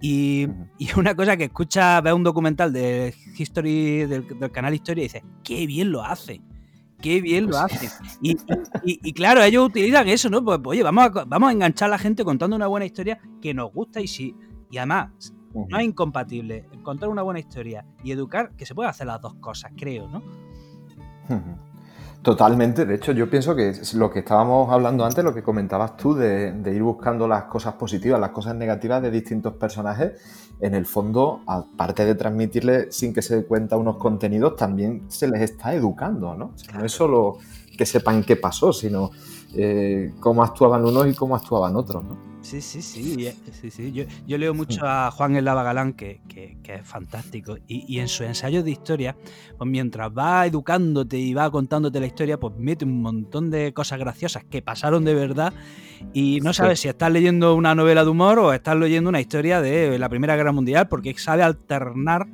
Y, 0.02 0.48
una 0.96 1.16
cosa 1.16 1.36
que 1.36 1.46
escucha, 1.46 2.00
ve 2.02 2.14
un 2.14 2.24
documental 2.24 2.72
de 2.72 3.16
History, 3.36 4.06
del, 4.06 4.28
del 4.28 4.52
canal 4.52 4.76
Historia 4.76 5.02
y 5.02 5.06
dice, 5.06 5.24
qué 5.44 5.66
bien 5.66 5.92
lo 5.92 6.04
hace 6.04 6.42
qué 7.04 7.22
bien 7.22 7.48
lo 7.48 7.58
hacen. 7.60 7.90
Y, 8.22 9.14
claro, 9.14 9.44
ellos 9.44 9.68
utilizan 9.68 10.08
eso, 10.08 10.30
¿no? 10.30 10.44
Pues 10.44 10.60
oye, 10.66 10.82
vamos 10.82 11.04
a, 11.04 11.26
vamos 11.26 11.50
a 11.50 11.52
enganchar 11.52 11.88
a 11.88 11.92
la 11.92 11.98
gente 12.00 12.24
contando 12.24 12.56
una 12.56 12.68
buena 12.68 12.86
historia 12.86 13.20
que 13.42 13.54
nos 13.54 13.72
gusta 13.72 14.02
y 14.02 14.08
si. 14.08 14.36
Y 14.72 14.78
además, 14.78 15.36
no 15.54 15.78
es 15.78 15.86
incompatible 15.86 16.66
contar 16.82 17.10
una 17.10 17.22
buena 17.22 17.40
historia 17.40 17.86
y 18.04 18.12
educar, 18.12 18.56
que 18.56 18.66
se 18.66 18.74
puede 18.74 18.90
hacer 18.90 19.06
las 19.06 19.22
dos 19.22 19.36
cosas, 19.36 19.72
creo, 19.78 20.08
¿no? 20.08 20.24
Totalmente, 22.24 22.86
de 22.86 22.96
hecho 22.96 23.12
yo 23.12 23.30
pienso 23.30 23.54
que 23.54 23.74
lo 23.96 24.10
que 24.10 24.20
estábamos 24.20 24.72
hablando 24.72 25.04
antes, 25.04 25.22
lo 25.26 25.34
que 25.34 25.44
comentabas 25.44 25.98
tú, 25.98 26.16
de, 26.16 26.54
ir 26.74 26.82
buscando 26.82 27.28
las 27.28 27.44
cosas 27.44 27.74
positivas, 27.74 28.18
las 28.18 28.30
cosas 28.30 28.56
negativas 28.56 29.02
de 29.02 29.12
distintos 29.12 29.56
personajes, 29.56 30.14
en 30.62 30.74
el 30.74 30.86
fondo, 30.86 31.42
aparte 31.46 32.06
de 32.06 32.16
transmitirles 32.16 32.96
sin 32.96 33.14
que 33.14 33.22
se 33.22 33.36
dé 33.36 33.46
cuenta 33.46 33.76
unos 33.76 33.98
contenidos, 33.98 34.56
también 34.56 35.04
se 35.10 35.28
les 35.28 35.42
está 35.42 35.74
educando, 35.74 36.34
¿no? 36.34 36.54
No 36.74 36.86
es 36.86 36.94
solo 36.94 37.40
que 37.78 37.86
sepan 37.86 38.24
qué 38.24 38.36
pasó, 38.36 38.74
sino 38.74 39.12
eh, 39.56 40.14
cómo 40.20 40.44
actuaban 40.44 40.86
unos 40.86 41.08
y 41.08 41.14
cómo 41.14 41.36
actuaban 41.36 41.76
otros, 41.76 42.04
¿no? 42.04 42.34
Sí, 42.44 42.60
sí, 42.60 42.82
sí. 42.82 43.32
sí, 43.62 43.72
sí. 43.72 43.94
Yo, 43.94 44.38
leo 44.38 44.54
mucho 44.54 44.82
a 44.86 45.12
Juan 45.12 45.38
El 45.38 45.46
Lava 45.46 45.64
Galán, 45.64 45.94
que, 45.94 46.20
es 46.68 46.86
fantástico. 46.86 47.56
Y, 47.68 48.00
en 48.00 48.10
sus 48.10 48.28
ensayos 48.28 48.66
de 48.66 48.72
historia, 48.72 49.16
pues 49.58 49.70
mientras 49.70 50.12
va 50.12 50.46
educándote 50.46 51.18
y 51.18 51.34
va 51.34 51.50
contándote 51.50 52.02
la 52.02 52.06
historia, 52.06 52.38
pues 52.38 52.54
mete 52.58 52.84
un 52.84 53.02
montón 53.02 53.50
de 53.50 53.74
cosas 53.74 53.98
graciosas 53.98 54.44
que 54.44 54.62
pasaron 54.62 55.06
de 55.06 55.14
verdad. 55.14 55.54
Y 56.12 56.42
no 56.42 56.52
sabes 56.52 56.82
si 56.82 56.90
estás 56.90 57.12
leyendo 57.12 57.56
una 57.56 57.76
novela 57.76 58.04
de 58.04 58.10
humor 58.10 58.40
o 58.40 58.52
estás 58.52 58.76
leyendo 58.76 59.10
una 59.10 59.22
historia 59.22 59.62
de 59.62 59.98
la 59.98 60.10
Primera 60.10 60.36
Guerra 60.36 60.52
Mundial, 60.52 60.90
porque 60.90 61.18
sabe 61.18 61.44
alternar 61.44 62.28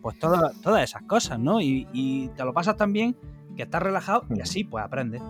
pues 0.00 0.16
todas 0.20 0.84
esas 0.84 1.02
cosas, 1.02 1.40
¿no? 1.40 1.60
Y, 1.60 1.88
y 1.92 2.28
te 2.36 2.44
lo 2.44 2.52
pasas 2.52 2.76
tan 2.76 2.92
bien 2.92 3.16
que 3.56 3.64
estás 3.64 3.82
relajado 3.82 4.24
y 4.34 4.40
así 4.40 4.64
pues 4.64 4.84
aprendes. 4.84 5.22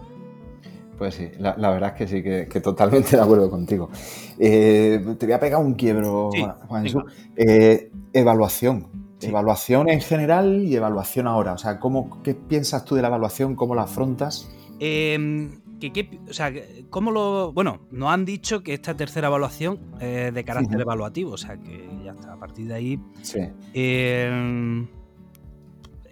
Pues 0.98 1.14
sí, 1.14 1.28
la, 1.38 1.54
verdad 1.54 1.90
es 1.90 1.94
que 1.94 2.08
sí, 2.08 2.22
que, 2.22 2.60
totalmente 2.60 3.16
de 3.16 3.22
acuerdo 3.22 3.50
contigo. 3.50 3.90
Eh, 4.38 5.04
te 5.18 5.26
voy 5.26 5.34
a 5.34 5.40
pegar 5.40 5.60
un 5.60 5.74
quiebro, 5.74 6.30
Juan 6.68 6.84
Jesús. 6.84 7.04
Eh, 7.36 7.90
evaluación. 8.12 8.86
Evaluación 9.20 9.88
en 9.88 10.00
general 10.00 10.62
y 10.62 10.74
evaluación 10.76 11.26
ahora. 11.26 11.54
O 11.54 11.58
sea, 11.58 11.80
¿cómo, 11.80 12.22
¿qué 12.22 12.34
piensas 12.34 12.84
tú 12.84 12.94
de 12.94 13.02
la 13.02 13.08
evaluación? 13.08 13.56
¿Cómo 13.56 13.74
la 13.74 13.82
afrontas? 13.82 14.48
Em, 14.78 15.60
o 16.28 16.32
sea, 16.32 16.52
¿cómo 16.90 17.10
lo...? 17.10 17.52
Bueno, 17.52 17.80
nos 17.90 18.10
han 18.10 18.24
dicho 18.24 18.62
que 18.62 18.74
esta 18.74 18.94
tercera 18.94 19.28
evaluación 19.28 19.78
es 20.00 20.32
de 20.32 20.44
carácter 20.44 20.80
evaluativo, 20.80 21.32
o 21.32 21.36
sea, 21.36 21.56
que 21.56 21.88
ya 22.04 22.12
está, 22.12 22.32
a 22.34 22.36
partir 22.38 22.68
de 22.68 22.74
ahí... 22.74 23.00
Sí. 23.22 23.40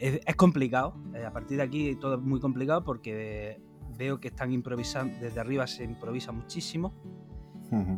Es, 0.05 0.37
complicado, 0.37 0.95
eh, 1.15 1.25
a 1.25 1.33
partir 1.33 1.57
de 1.57 1.63
aquí 1.63 1.97
todo 1.97 2.17
es 2.17 2.21
muy 2.21 2.39
complicado 2.39 2.85
porque 2.85 3.59
veo 3.97 4.21
que 4.21 4.29
están 4.29 4.53
improvisando, 4.53 5.17
desde 5.19 5.41
arriba 5.41 5.67
se 5.67 5.83
improvisa 5.83 6.31
muchísimo. 6.31 6.93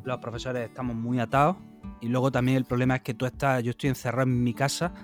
Los 0.04 0.18
profesores 0.18 0.68
estamos 0.68 0.94
muy 0.94 1.18
atados. 1.18 1.56
Y 2.00 2.08
luego 2.08 2.30
también 2.30 2.58
el 2.58 2.64
problema 2.64 2.96
es 2.96 3.02
que 3.02 3.12
tú 3.12 3.26
estás, 3.26 3.62
yo 3.62 3.70
estoy 3.70 3.88
encerrado 3.90 4.22
en 4.22 4.42
mi 4.42 4.54
casa 4.54 4.94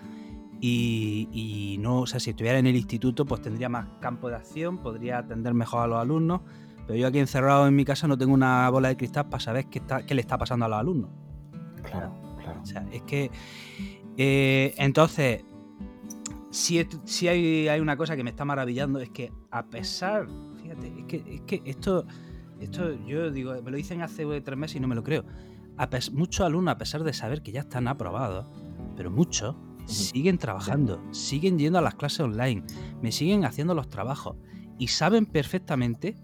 y, 0.60 1.76
no, 1.80 2.02
o 2.02 2.06
sea, 2.06 2.20
si 2.20 2.30
estuviera 2.30 2.58
en 2.58 2.68
el 2.68 2.76
instituto, 2.76 3.26
pues 3.26 3.42
tendría 3.42 3.68
más 3.68 3.88
campo 4.00 4.28
de 4.28 4.36
acción, 4.36 4.78
podría 4.78 5.18
atender 5.18 5.54
mejor 5.54 5.80
a 5.82 5.86
los 5.88 5.98
alumnos. 5.98 6.42
Pero 6.86 6.98
yo 6.98 7.08
aquí 7.08 7.18
encerrado 7.18 7.66
en 7.66 7.74
mi 7.74 7.84
casa 7.84 8.06
no 8.06 8.16
tengo 8.16 8.32
una 8.32 8.70
bola 8.70 8.88
de 8.88 8.96
cristal 8.96 9.28
para 9.28 9.40
saber 9.40 9.66
qué, 9.66 9.80
está, 9.80 10.06
qué 10.06 10.14
le 10.14 10.20
está 10.20 10.38
pasando 10.38 10.66
a 10.66 10.68
los 10.68 10.78
alumnos. 10.78 11.10
Claro, 11.82 12.12
claro. 12.38 12.60
O 12.62 12.66
sea, 12.66 12.86
es 12.92 13.02
que. 13.02 13.30
Eh, 14.16 14.74
entonces, 14.76 15.44
si, 16.52 16.86
si 17.06 17.28
hay, 17.28 17.66
hay, 17.68 17.80
una 17.80 17.96
cosa 17.96 18.14
que 18.14 18.22
me 18.22 18.30
está 18.30 18.44
maravillando, 18.44 19.00
es 19.00 19.08
que 19.08 19.32
a 19.50 19.64
pesar 19.64 20.28
es 20.68 21.40
que, 21.42 21.62
esto, 21.64 22.06
esto 22.60 22.94
yo 23.06 23.30
digo, 23.30 23.54
me 23.62 23.70
lo 23.70 23.76
dicen 23.76 24.02
hace 24.02 24.24
tres 24.42 24.58
meses 24.58 24.76
y 24.76 24.80
no 24.80 24.86
me 24.86 24.94
lo 24.94 25.02
creo. 25.02 25.24
muchos 26.12 26.44
alumnos, 26.44 26.74
a 26.74 26.78
pesar 26.78 27.04
de 27.04 27.14
saber 27.14 27.42
que 27.42 27.52
ya 27.52 27.60
están 27.60 27.88
aprobados, 27.88 28.46
pero 28.96 29.10
muchos 29.10 29.56
siguen 29.86 30.36
trabajando, 30.36 31.02
siguen 31.10 31.58
yendo 31.58 31.78
a 31.78 31.82
las 31.82 31.94
clases 31.94 32.20
online, 32.20 32.62
me 33.00 33.12
siguen 33.12 33.46
haciendo 33.46 33.74
los 33.74 33.88
trabajos 33.88 34.36
y 34.78 34.88
saben 34.88 35.24
perfectamente 35.24 36.16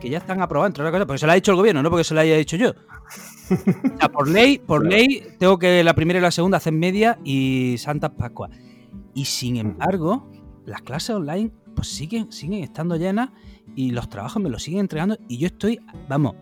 que 0.00 0.10
ya 0.10 0.18
están 0.18 0.42
aprobados, 0.42 0.70
entre 0.70 0.84
otras 0.84 0.92
cosas, 0.92 1.06
porque 1.06 1.18
se 1.18 1.26
lo 1.26 1.32
ha 1.32 1.34
dicho 1.34 1.50
el 1.50 1.56
gobierno, 1.56 1.82
no 1.82 1.90
porque 1.90 2.04
se 2.04 2.14
lo 2.14 2.20
haya 2.20 2.36
dicho 2.36 2.56
yo. 2.56 2.70
O 2.70 3.98
sea, 3.98 4.08
por 4.10 4.28
ley, 4.28 4.58
por 4.58 4.86
ley, 4.86 5.26
tengo 5.38 5.58
que 5.58 5.82
la 5.82 5.94
primera 5.94 6.20
y 6.20 6.22
la 6.22 6.30
segunda 6.30 6.58
hacen 6.58 6.78
media 6.78 7.18
y 7.24 7.76
Santa 7.78 8.12
Pascua. 8.12 8.48
Y 9.16 9.24
sin 9.24 9.56
embargo, 9.56 10.30
las 10.66 10.82
clases 10.82 11.16
online 11.16 11.50
pues 11.74 11.88
siguen, 11.88 12.30
siguen 12.30 12.62
estando 12.62 12.96
llenas 12.96 13.30
y 13.74 13.90
los 13.90 14.10
trabajos 14.10 14.42
me 14.42 14.50
los 14.50 14.62
siguen 14.62 14.80
entregando 14.80 15.16
y 15.26 15.38
yo 15.38 15.46
estoy, 15.46 15.80
vamos, 16.06 16.34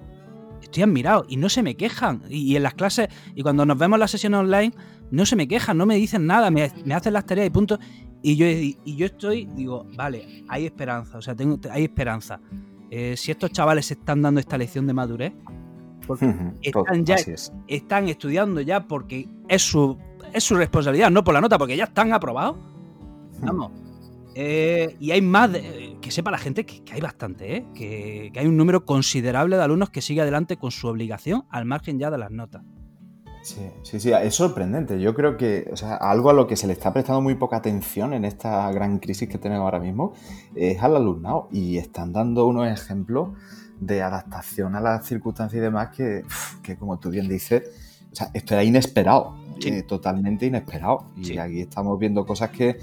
estoy 0.60 0.82
admirado 0.82 1.24
y 1.28 1.36
no 1.36 1.48
se 1.48 1.62
me 1.62 1.76
quejan. 1.76 2.22
Y, 2.28 2.56
en 2.56 2.64
las 2.64 2.74
clases, 2.74 3.08
y 3.32 3.42
cuando 3.42 3.64
nos 3.64 3.78
vemos 3.78 3.96
en 3.96 4.00
la 4.00 4.08
sesión 4.08 4.34
online, 4.34 4.74
no 5.12 5.24
se 5.24 5.36
me 5.36 5.46
quejan, 5.46 5.78
no 5.78 5.86
me 5.86 5.94
dicen 5.94 6.26
nada, 6.26 6.50
me, 6.50 6.64
hacen 6.64 7.12
las 7.12 7.24
tareas 7.24 7.46
y 7.46 7.50
punto. 7.50 7.78
Y 8.22 8.34
yo, 8.34 8.46
y, 8.46 8.76
yo 8.84 9.06
estoy, 9.06 9.46
digo, 9.54 9.86
vale, 9.96 10.44
hay 10.48 10.66
esperanza, 10.66 11.18
o 11.18 11.22
sea, 11.22 11.36
tengo, 11.36 11.60
hay 11.70 11.84
esperanza. 11.84 12.40
Eh, 12.90 13.16
si 13.16 13.30
estos 13.30 13.52
chavales 13.52 13.88
están 13.92 14.20
dando 14.20 14.40
esta 14.40 14.58
lección 14.58 14.88
de 14.88 14.94
madurez, 14.94 15.32
porque 16.08 16.34
están 16.60 17.04
ya 17.04 17.16
están 17.68 18.08
estudiando 18.08 18.60
ya 18.60 18.86
porque 18.86 19.28
es 19.48 19.62
su, 19.62 19.96
es 20.34 20.44
su 20.44 20.56
responsabilidad, 20.56 21.10
no 21.10 21.24
por 21.24 21.32
la 21.32 21.40
nota, 21.40 21.56
porque 21.56 21.76
ya 21.76 21.84
están 21.84 22.12
aprobados. 22.12 22.56
Vamos, 23.40 23.72
eh, 24.34 24.96
y 24.98 25.12
hay 25.12 25.22
más, 25.22 25.50
que 26.00 26.10
sepa 26.10 26.30
la 26.30 26.38
gente 26.38 26.66
que, 26.66 26.82
hay 26.92 27.00
bastante, 27.00 27.56
¿eh? 27.56 27.66
que, 27.74 28.32
hay 28.34 28.46
un 28.46 28.56
número 28.56 28.84
considerable 28.84 29.56
de 29.56 29.62
alumnos 29.62 29.90
que 29.90 30.02
sigue 30.02 30.20
adelante 30.20 30.56
con 30.56 30.72
su 30.72 30.88
obligación 30.88 31.44
al 31.50 31.64
margen 31.64 31.98
ya 31.98 32.10
de 32.10 32.18
las 32.18 32.30
notas. 32.30 32.62
Sí, 33.42 33.60
sí, 33.82 34.00
sí, 34.00 34.10
es 34.10 34.34
sorprendente. 34.34 34.98
Yo 34.98 35.14
creo 35.14 35.36
que 35.36 35.70
algo 36.00 36.30
a 36.30 36.32
lo 36.32 36.46
que 36.46 36.56
se 36.56 36.66
le 36.66 36.72
está 36.72 36.92
prestando 36.94 37.20
muy 37.20 37.34
poca 37.34 37.56
atención 37.56 38.14
en 38.14 38.24
esta 38.24 38.70
gran 38.72 38.98
crisis 38.98 39.28
que 39.28 39.36
tenemos 39.36 39.64
ahora 39.64 39.80
mismo 39.80 40.14
es 40.54 40.82
al 40.82 40.96
alumnado 40.96 41.48
y 41.52 41.76
están 41.76 42.12
dando 42.14 42.46
unos 42.46 42.66
ejemplos 42.68 43.28
de 43.80 44.02
adaptación 44.02 44.74
a 44.76 44.80
las 44.80 45.06
circunstancias 45.06 45.58
y 45.58 45.62
demás 45.62 45.90
que, 45.94 46.24
como 46.78 46.98
tú 46.98 47.10
bien 47.10 47.28
dices, 47.28 47.64
esto 48.32 48.54
era 48.54 48.64
inesperado, 48.64 49.36
eh, 49.64 49.82
totalmente 49.82 50.46
inesperado. 50.46 51.10
Y 51.16 51.38
aquí 51.38 51.60
estamos 51.60 51.98
viendo 51.98 52.24
cosas 52.24 52.50
que 52.50 52.78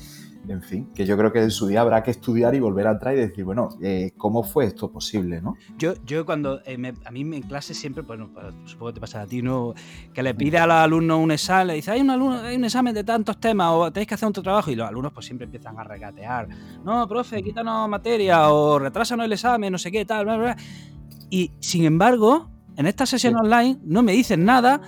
en 0.47 0.61
fin, 0.61 0.89
que 0.95 1.05
yo 1.05 1.17
creo 1.17 1.31
que 1.31 1.39
en 1.39 1.51
su 1.51 1.67
día 1.67 1.81
habrá 1.81 2.03
que 2.03 2.11
estudiar 2.11 2.55
y 2.55 2.59
volver 2.59 2.87
atrás 2.87 3.13
y 3.13 3.17
decir, 3.17 3.45
bueno, 3.45 3.69
eh, 3.81 4.11
¿cómo 4.17 4.43
fue 4.43 4.65
esto 4.65 4.91
posible, 4.91 5.41
no? 5.41 5.55
Yo, 5.77 5.93
yo 6.05 6.25
cuando, 6.25 6.61
eh, 6.65 6.93
a 7.05 7.11
mí 7.11 7.21
en 7.21 7.41
clase 7.43 7.73
siempre, 7.73 8.03
bueno, 8.03 8.29
pues, 8.33 8.53
supongo 8.65 8.91
que 8.91 8.95
te 8.95 9.01
pasa 9.01 9.21
a 9.21 9.27
ti, 9.27 9.41
¿no? 9.41 9.73
Que 10.13 10.23
le 10.23 10.33
pide 10.33 10.57
a 10.57 10.65
los 10.65 10.75
alumnos 10.75 11.19
un 11.19 11.31
examen, 11.31 11.67
le 11.67 11.73
dice, 11.75 11.91
hay 11.91 12.01
un, 12.01 12.09
hay 12.09 12.55
un 12.55 12.65
examen 12.65 12.93
de 12.93 13.03
tantos 13.03 13.39
temas 13.39 13.69
o 13.71 13.91
tenéis 13.91 14.07
que 14.07 14.15
hacer 14.15 14.29
otro 14.29 14.43
trabajo 14.43 14.71
y 14.71 14.75
los 14.75 14.87
alumnos 14.87 15.13
pues 15.13 15.25
siempre 15.25 15.45
empiezan 15.45 15.77
a 15.77 15.83
regatear. 15.83 16.47
No, 16.83 17.07
profe, 17.07 17.43
quítanos 17.43 17.87
materia 17.87 18.49
o 18.51 18.79
retrásanos 18.79 19.25
el 19.25 19.33
examen, 19.33 19.71
no 19.71 19.77
sé 19.77 19.91
qué, 19.91 20.05
tal, 20.05 20.25
bla, 20.25 20.37
bla. 20.37 20.57
Y 21.29 21.51
sin 21.59 21.85
embargo, 21.85 22.49
en 22.77 22.87
esta 22.87 23.05
sesión 23.05 23.35
online 23.35 23.77
no 23.83 24.01
me 24.01 24.11
dicen 24.13 24.43
nada, 24.43 24.81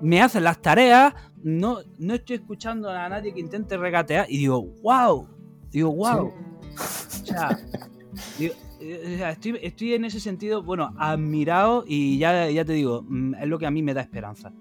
me 0.00 0.22
hacen 0.22 0.44
las 0.44 0.60
tareas, 0.60 1.14
no, 1.42 1.78
no 1.98 2.14
estoy 2.14 2.36
escuchando 2.36 2.90
a 2.90 3.08
nadie 3.08 3.32
que 3.32 3.40
intente 3.40 3.76
regatear 3.76 4.26
y 4.28 4.38
digo, 4.38 4.62
wow, 4.82 5.28
digo, 5.70 5.92
wow. 5.92 6.32
O 6.32 7.26
sea, 7.26 7.58
eh, 8.80 9.36
estoy, 9.62 9.94
en 9.94 10.04
ese 10.04 10.20
sentido, 10.20 10.62
bueno, 10.62 10.94
admirado 10.98 11.84
y 11.86 12.18
ya, 12.18 12.50
ya 12.50 12.64
te 12.64 12.72
digo, 12.72 13.04
mm, 13.06 13.34
es 13.34 13.46
lo 13.46 13.58
que 13.58 13.66
a 13.66 13.70
mí 13.70 13.82
me 13.82 13.94
da 13.94 14.00
esperanza. 14.00 14.52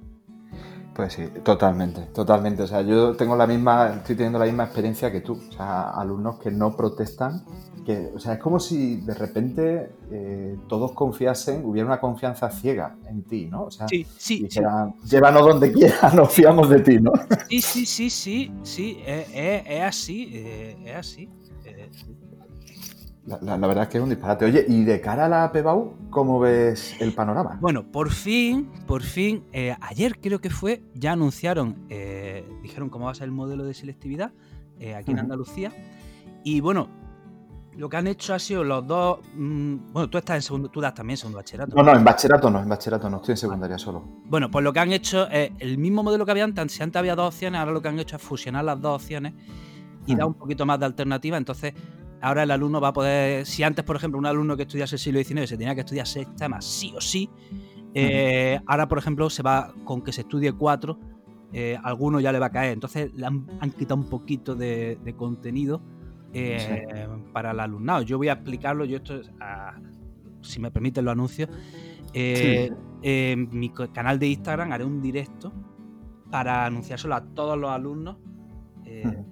Pues 0.94 1.14
sí, 1.14 1.24
totalmente, 1.44 2.02
totalmente. 2.14 2.64
O 2.64 2.68
sea, 2.68 2.82
yo 2.82 3.16
tengo 3.16 3.36
la 3.38 3.48
misma, 3.48 3.94
estoy 3.96 4.18
teniendo 4.18 4.38
la 4.38 4.46
misma 4.46 4.66
experiencia 4.66 5.10
que 5.10 5.22
tú. 5.22 5.40
O 5.48 5.52
sea, 5.54 5.92
alumnos 5.92 6.40
que 6.40 6.52
no 6.52 6.76
protestan, 6.76 7.46
que, 7.82 8.12
o 8.14 8.20
sea, 8.20 8.34
es 8.34 8.40
como 8.40 8.60
si 8.60 8.98
de 8.98 9.14
repente 9.14 9.92
eh, 10.12 10.58
todos 10.68 10.92
confiasen, 10.92 11.66
hubiera 11.66 11.88
una 11.88 12.00
confianza 12.00 12.50
ciega 12.50 12.96
en 13.08 13.24
ti, 13.24 13.48
¿no? 13.48 13.64
O 13.64 13.72
sea, 13.72 13.88
sí, 13.88 14.06
sí, 14.18 14.48
llévanos 15.06 15.46
donde 15.46 15.72
quieras, 15.72 16.14
nos 16.16 16.32
fiamos 16.32 16.70
de 16.70 16.80
ti, 16.80 17.00
¿no? 17.00 17.12
Sí, 17.50 17.62
sí, 17.62 17.86
sí, 17.86 18.10
sí, 18.10 18.52
sí, 18.64 19.00
es, 19.06 19.82
así, 19.82 20.32
es 20.86 20.96
así. 20.96 21.30
Eh, 21.66 21.90
la, 23.42 23.58
verdad 23.58 23.84
es 23.84 23.90
que 23.90 23.98
es 23.98 24.04
un 24.04 24.10
disparate. 24.10 24.46
Oye, 24.46 24.66
y 24.68 24.84
de 24.84 25.02
cara 25.02 25.26
a 25.26 25.30
la 25.30 25.52
PBAU, 25.52 26.10
¿cómo 26.10 26.40
ves 26.40 27.00
el 27.00 27.14
panorama? 27.14 27.60
Bueno, 27.62 27.84
por 27.84 28.10
fin, 28.10 28.70
por 28.88 29.04
fin, 29.04 29.44
eh, 29.54 29.76
ayer 29.82 30.20
creo 30.20 30.40
que 30.40 30.50
fue, 30.50 30.82
ya 30.96 31.12
anunciaron, 31.12 31.86
eh, 31.90 32.44
dijeron 32.64 32.90
cómo 32.90 33.06
va 33.06 33.12
a 33.12 33.16
ser 33.16 33.26
el 33.26 33.32
modelo 33.32 33.66
de 33.66 33.74
selectividad 33.74 34.32
eh, 34.80 34.96
aquí 34.96 35.12
en 35.12 35.20
Andalucía. 35.20 35.72
Y 36.44 36.62
bueno, 36.62 36.90
lo 37.80 37.88
que 37.88 37.96
han 37.96 38.08
hecho 38.08 38.34
ha 38.34 38.40
sido 38.40 38.64
los 38.64 38.86
dos. 38.86 39.20
Mm, 39.34 39.94
bueno, 39.94 40.10
tú 40.10 40.18
estás 40.18 40.36
en 40.36 40.42
segundo, 40.42 40.70
tú 40.70 40.82
das 40.82 40.94
también 40.94 41.16
segundo 41.16 41.38
bachillerato. 41.38 41.76
No, 41.76 41.82
no, 41.82 41.96
en 41.96 42.04
bachillerato 42.04 42.50
no, 42.50 42.62
en 42.62 42.68
bachillerato 42.68 43.10
no, 43.10 43.18
estoy 43.18 43.34
en 43.34 43.38
secundaria 43.38 43.78
solo. 43.78 44.04
Bueno, 44.26 44.52
pues 44.52 44.64
lo 44.64 44.74
que 44.74 44.80
han 44.80 44.92
hecho 44.92 45.30
es 45.30 45.52
el 45.60 45.78
mismo 45.78 46.04
modelo 46.04 46.26
que 46.26 46.32
había 46.32 46.44
antes. 46.44 46.74
Si 46.74 46.84
antes 46.84 47.00
había 47.00 47.16
dos 47.16 47.34
opciones, 47.34 47.58
ahora 47.58 47.72
lo 47.72 47.82
que 47.82 47.88
han 47.88 47.98
hecho 47.98 48.18
es 48.18 48.22
fusionar 48.22 48.66
las 48.66 48.82
dos 48.82 49.02
opciones 49.02 49.34
y 50.06 50.14
dar 50.14 50.28
un 50.28 50.34
poquito 50.34 50.66
más 50.66 50.78
de 50.78 50.88
alternativa. 50.88 51.38
Entonces, 51.38 51.74
ahora 52.22 52.44
el 52.44 52.52
alumno 52.52 52.82
va 52.82 52.90
a 52.90 52.94
poder, 52.94 53.46
si 53.46 53.64
antes, 53.64 53.86
por 53.86 53.96
ejemplo, 53.96 54.20
un 54.20 54.26
alumno 54.26 54.58
que 54.58 54.64
estudiase 54.64 54.98
el 54.98 55.00
siglo 55.00 55.24
XIX 55.24 55.48
se 55.48 55.58
tenía 55.58 55.74
que 55.74 55.82
estudiar 55.82 56.06
seis 56.06 56.28
temas 56.36 56.66
sí 56.66 56.94
o 56.98 57.00
sí, 57.00 57.30
eh, 57.94 58.60
ahora, 58.66 58.90
por 58.90 58.98
ejemplo, 58.98 59.30
se 59.30 59.42
va 59.42 59.74
con 59.86 60.02
que 60.02 60.12
se 60.12 60.22
estudie 60.22 60.52
cuatro, 60.52 61.00
eh, 61.54 61.78
alguno 61.82 62.20
ya 62.20 62.32
le 62.32 62.40
va 62.40 62.48
a 62.48 62.52
caer. 62.52 62.74
Entonces 62.74 63.14
le 63.14 63.26
han, 63.26 63.46
quitado 63.78 64.02
un 64.02 64.10
poquito 64.10 64.56
de, 64.56 65.16
contenido 65.18 65.82
eh, 66.34 67.08
para 67.34 67.52
el 67.52 67.60
alumnado. 67.60 68.02
Yo 68.02 68.18
voy 68.18 68.30
a 68.30 68.34
explicarlo, 68.34 68.86
yo 68.86 68.98
esto, 68.98 69.22
si 70.42 70.60
me 70.60 70.72
permiten 70.72 71.06
los 71.06 71.12
anuncios, 71.12 71.50
eh, 72.14 72.72
en 73.02 73.50
mi 73.52 73.70
canal 73.70 74.20
de 74.20 74.28
Instagram 74.28 74.72
haré 74.72 74.84
un 74.84 75.02
directo 75.02 75.54
para 76.32 76.66
anunciárselo 76.66 77.16
a 77.16 77.22
todos 77.22 77.58
los 77.58 77.70
alumnos. 77.72 78.18
Eh, 78.86 79.24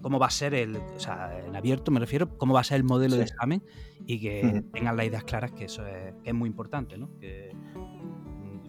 cómo 0.00 0.18
va 0.18 0.26
a 0.26 0.30
ser 0.30 0.52
el, 0.52 0.76
o 0.76 1.00
sea, 1.00 1.40
en 1.46 1.56
abierto 1.56 1.90
me 1.90 1.98
refiero, 1.98 2.36
cómo 2.36 2.52
va 2.52 2.60
a 2.60 2.64
ser 2.64 2.76
el 2.76 2.84
modelo 2.84 3.16
de 3.16 3.22
examen 3.22 3.62
y 4.06 4.20
que 4.20 4.62
tengan 4.72 4.96
las 4.96 5.06
ideas 5.06 5.24
claras, 5.24 5.52
que 5.52 5.64
eso 5.64 5.86
es, 5.86 6.12
es 6.24 6.34
muy 6.34 6.48
importante, 6.48 6.98
¿no? 6.98 7.16
Que, 7.18 7.52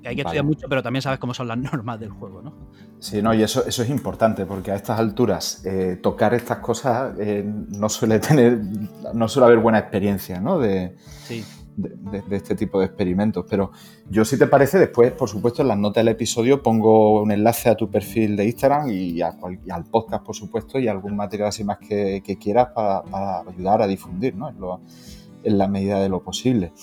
hay 0.07 0.15
que 0.15 0.21
estudiar 0.21 0.45
mucho, 0.45 0.67
pero 0.67 0.83
también 0.83 1.01
sabes 1.01 1.19
cómo 1.19 1.33
son 1.33 1.47
las 1.47 1.57
normas 1.71 1.99
del 1.99 2.09
juego, 2.09 2.41
¿no? 2.41 2.53
Sí, 2.99 3.21
no, 3.21 3.33
y 3.33 3.43
eso, 3.43 3.65
eso 3.65 3.83
es 3.83 3.89
importante, 3.89 4.45
porque 4.45 4.71
a 4.71 4.75
estas 4.75 4.99
alturas 4.99 5.65
eh, 5.65 5.99
tocar 6.01 6.33
estas 6.33 6.59
cosas 6.59 7.13
eh, 7.19 7.43
no 7.45 7.89
suele 7.89 8.19
tener, 8.19 8.59
no 9.13 9.27
suele 9.27 9.45
haber 9.47 9.59
buena 9.59 9.79
experiencia, 9.79 10.39
¿no? 10.39 10.59
De, 10.59 10.95
de, 11.77 12.35
este 12.35 12.55
tipo 12.55 12.79
de 12.79 12.85
experimentos. 12.85 13.45
Pero 13.49 13.71
yo, 14.09 14.25
si 14.25 14.37
te 14.37 14.47
parece, 14.47 14.79
después, 14.79 15.11
por 15.11 15.29
supuesto, 15.29 15.61
en 15.61 15.67
las 15.67 15.77
notas 15.77 16.03
del 16.03 16.13
episodio 16.13 16.61
pongo 16.61 17.21
un 17.21 17.31
enlace 17.31 17.69
a 17.69 17.75
tu 17.75 17.89
perfil 17.89 18.35
de 18.35 18.45
Instagram 18.45 18.89
y, 18.89 19.21
al 19.21 19.85
podcast, 19.89 20.23
por 20.23 20.35
supuesto, 20.35 20.79
y 20.79 20.87
algún 20.87 21.15
material 21.15 21.49
así 21.49 21.63
más 21.63 21.77
que, 21.79 22.21
quieras 22.39 22.69
para, 22.73 23.41
ayudar 23.41 23.81
a 23.81 23.87
difundir, 23.87 24.35
¿no? 24.35 24.81
en 25.43 25.57
la 25.59 25.67
medida 25.67 25.99
de 25.99 26.09
lo 26.09 26.23
posible. 26.23 26.73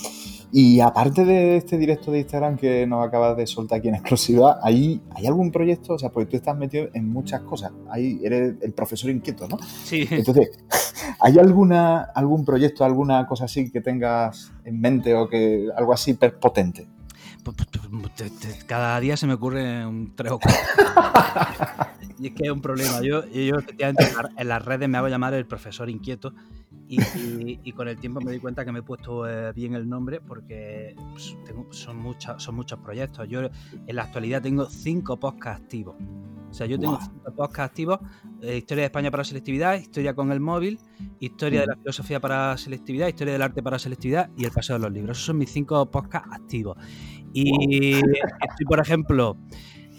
Y 0.55 0.81
aparte 0.81 1.25
de 1.25 1.57
este 1.57 1.79
directo 1.79 2.11
de 2.11 2.19
Instagram 2.19 2.59
que 2.59 2.87
nos 2.87 3.07
acabas 3.07 3.39
de 3.39 3.47
soltar 3.47 3.79
aquí 3.79 3.89
en 3.89 3.95
exclusiva, 3.95 4.59
¿hay, 4.63 5.01
¿hay 5.15 5.27
algún 5.27 5.51
proyecto? 5.51 5.95
O 5.95 5.99
sea, 5.99 6.11
porque 6.11 6.31
tú 6.31 6.37
estás 6.37 6.55
metido 6.59 6.89
en 6.93 7.09
muchas 7.09 7.41
cosas. 7.41 7.73
Ahí 7.91 8.21
eres 8.23 8.57
el 8.61 8.75
profesor 8.75 9.09
inquieto, 9.09 9.49
¿no? 9.49 9.57
Sí. 9.85 10.07
Entonces, 10.11 10.51
¿hay 11.21 11.39
alguna, 11.39 12.03
algún 12.03 12.45
proyecto, 12.45 12.85
alguna 12.85 13.27
cosa 13.27 13.47
así 13.47 13.71
que 13.71 13.81
tengas 13.81 14.53
en 14.67 14.79
mente 14.79 15.15
o 15.15 15.27
que 15.27 15.69
algo 15.75 15.95
así 15.95 16.13
potente? 16.13 16.87
Pues, 17.43 17.57
pues, 17.57 17.69
pues, 18.17 18.65
cada 18.65 19.01
día 19.01 19.17
se 19.17 19.27
me 19.27 19.33
ocurre 19.33 19.87
un 19.87 20.15
tres 20.15 20.33
o 20.33 20.39
cuatro. 20.39 20.61
y 22.19 22.27
es 22.27 22.35
que 22.35 22.45
es 22.45 22.51
un 22.51 22.61
problema. 22.61 23.01
Yo, 23.01 23.27
yo 23.27 23.59
efectivamente 23.59 24.05
en 24.37 24.49
las 24.49 24.63
redes 24.63 24.87
me 24.87 24.99
hago 24.99 25.09
llamar 25.09 25.33
el 25.33 25.47
profesor 25.47 25.89
inquieto 25.89 26.35
y, 26.89 27.73
con 27.73 27.89
el 27.89 27.99
tiempo 27.99 28.21
me 28.21 28.33
di 28.33 28.39
cuenta 28.39 28.65
que 28.65 28.73
me 28.73 28.81
he 28.81 28.83
puesto 28.83 29.27
eh, 29.29 29.53
bien 29.53 29.75
el 29.75 29.89
nombre 29.89 30.21
porque 30.21 30.95
son, 31.71 31.97
muchos 31.97 32.43
son 32.43 32.55
muchos 32.55 32.79
proyectos. 32.81 33.27
Yo 33.29 33.41
en 33.43 33.97
la 33.97 34.03
actualidad 34.03 34.43
tengo 34.43 34.67
cinco 34.67 35.19
podcasts 35.19 35.63
activos. 35.63 35.97
O 36.51 36.55
sea, 36.55 36.67
yo 36.67 36.79
tengo 36.79 36.99
cinco 37.01 37.35
podcasts 37.35 37.71
activos, 37.71 38.01
eh, 38.43 38.59
Historia 38.59 38.83
de 38.83 38.87
España 38.87 39.11
para 39.11 39.25
selectividad, 39.25 39.75
Historia 39.77 40.15
con 40.15 40.33
el 40.33 40.41
móvil, 40.41 40.79
Historia 41.19 41.63
de 41.63 41.67
la 41.69 41.77
filosofía 41.77 42.21
para 42.21 42.59
selectividad, 42.59 43.09
Historia 43.09 43.33
del 43.33 43.43
arte 43.43 43.63
para 43.63 43.79
selectividad 43.79 44.29
y 44.37 44.45
El 44.45 44.51
paseo 44.51 44.77
de 44.77 44.83
los 44.83 44.93
libros. 44.93 45.17
Esos 45.17 45.27
son 45.27 45.39
mis 45.39 45.51
cinco 45.51 45.91
podcasts 45.91 46.29
activos. 46.31 46.77
Y 47.33 47.95
estoy, 47.95 48.67
por 48.67 48.81
ejemplo, 48.81 49.39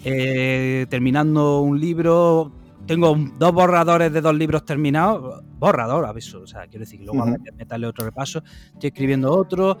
eh, 0.04 0.86
terminando 0.88 1.60
un 1.60 1.80
libro. 1.80 2.52
Tengo 2.86 3.16
dos 3.38 3.52
borradores 3.52 4.12
de 4.12 4.20
dos 4.20 4.34
libros 4.34 4.64
terminados. 4.64 5.42
Borrador, 5.58 6.04
aviso. 6.04 6.42
O 6.42 6.46
sea, 6.46 6.66
quiero 6.66 6.80
decir 6.80 7.00
que 7.00 7.06
luego 7.06 7.24
uh 7.24 7.36
meterle 7.56 7.86
otro 7.86 8.04
repaso. 8.04 8.42
Estoy 8.72 8.88
escribiendo 8.88 9.32
otro. 9.32 9.78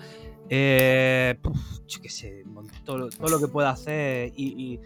Eh, 0.48 1.38
yo 1.86 2.00
qué 2.02 2.08
sé, 2.08 2.44
todo, 2.84 3.08
lo 3.08 3.40
que 3.40 3.48
pueda 3.48 3.70
hacer. 3.70 4.32
Y, 4.36 4.80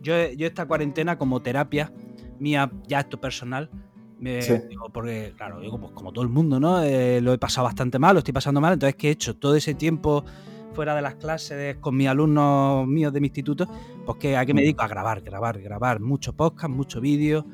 yo, 0.00 0.14
yo, 0.32 0.46
esta 0.46 0.66
cuarentena 0.66 1.16
como 1.16 1.40
terapia 1.42 1.92
mía, 2.38 2.70
ya 2.86 3.00
esto 3.00 3.20
personal, 3.20 3.70
me, 4.18 4.40
digo, 4.68 4.90
porque, 4.92 5.32
claro, 5.36 5.60
digo, 5.60 5.78
pues 5.78 5.92
como 5.92 6.12
todo 6.12 6.24
el 6.24 6.30
mundo, 6.30 6.60
¿no? 6.60 6.82
Eh, 6.82 7.20
lo 7.20 7.32
he 7.32 7.38
pasado 7.38 7.64
bastante 7.64 7.98
mal, 7.98 8.14
lo 8.14 8.18
estoy 8.18 8.34
pasando 8.34 8.60
mal. 8.60 8.74
Entonces, 8.74 8.96
¿qué 8.96 9.08
he 9.08 9.10
hecho? 9.12 9.36
Todo 9.36 9.54
ese 9.54 9.74
tiempo 9.74 10.24
fuera 10.74 10.94
de 10.94 11.02
las 11.02 11.14
clases 11.14 11.76
con 11.76 11.96
mis 11.96 12.08
alumnos 12.08 12.86
míos 12.86 13.12
de 13.12 13.20
mi 13.20 13.28
instituto, 13.28 13.68
pues 14.04 14.18
que 14.18 14.36
a 14.36 14.44
qué 14.44 14.52
me 14.52 14.60
mm. 14.60 14.64
dedico 14.64 14.82
a 14.82 14.88
grabar, 14.88 15.20
grabar, 15.22 15.60
grabar 15.60 16.00
muchos 16.00 16.34
podcasts, 16.34 16.74
muchos 16.74 17.00
vídeos 17.00 17.44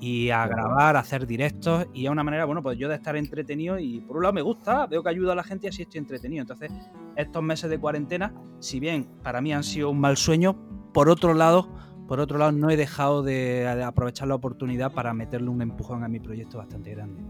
y 0.00 0.30
a 0.30 0.46
grabar, 0.48 0.96
a 0.96 1.00
hacer 1.00 1.26
directos 1.28 1.86
y 1.94 2.06
a 2.06 2.10
una 2.10 2.24
manera, 2.24 2.44
bueno, 2.44 2.60
pues 2.60 2.76
yo 2.76 2.88
de 2.88 2.96
estar 2.96 3.14
entretenido 3.16 3.78
y 3.78 4.00
por 4.00 4.16
un 4.16 4.24
lado 4.24 4.32
me 4.32 4.42
gusta, 4.42 4.86
veo 4.86 5.02
que 5.02 5.08
ayuda 5.10 5.32
a 5.32 5.36
la 5.36 5.44
gente 5.44 5.66
y 5.66 5.68
así 5.68 5.82
estoy 5.82 5.98
entretenido. 5.98 6.42
Entonces, 6.42 6.72
estos 7.14 7.42
meses 7.42 7.70
de 7.70 7.78
cuarentena, 7.78 8.34
si 8.58 8.80
bien 8.80 9.06
para 9.22 9.40
mí 9.40 9.52
han 9.52 9.62
sido 9.62 9.90
un 9.90 10.00
mal 10.00 10.16
sueño, 10.16 10.56
por 10.92 11.08
otro 11.08 11.34
lado, 11.34 11.68
por 12.08 12.18
otro 12.18 12.38
lado 12.38 12.50
no 12.50 12.68
he 12.70 12.76
dejado 12.76 13.22
de 13.22 13.68
aprovechar 13.84 14.26
la 14.26 14.34
oportunidad 14.34 14.92
para 14.92 15.14
meterle 15.14 15.50
un 15.50 15.62
empujón 15.62 16.02
a 16.02 16.08
mi 16.08 16.18
proyecto 16.18 16.58
bastante 16.58 16.90
grande. 16.90 17.22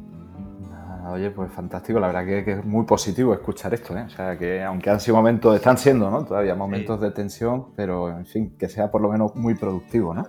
Oye, 1.12 1.30
pues 1.30 1.52
fantástico, 1.52 2.00
la 2.00 2.06
verdad 2.06 2.24
que, 2.24 2.52
es 2.52 2.64
muy 2.64 2.86
positivo 2.86 3.34
escuchar 3.34 3.74
esto, 3.74 3.94
¿eh? 3.96 4.04
O 4.06 4.08
sea, 4.08 4.38
que 4.38 4.62
aunque 4.62 4.88
han 4.88 4.98
sido 4.98 5.16
momentos, 5.16 5.54
están 5.54 5.76
siendo, 5.76 6.10
¿no? 6.10 6.24
Todavía 6.24 6.54
momentos 6.54 7.00
de 7.02 7.10
tensión, 7.10 7.74
pero 7.76 8.08
en 8.08 8.24
fin, 8.24 8.56
que 8.56 8.68
sea 8.68 8.90
por 8.90 9.02
lo 9.02 9.10
menos 9.10 9.36
muy 9.36 9.54
productivo, 9.54 10.14
¿no? 10.14 10.24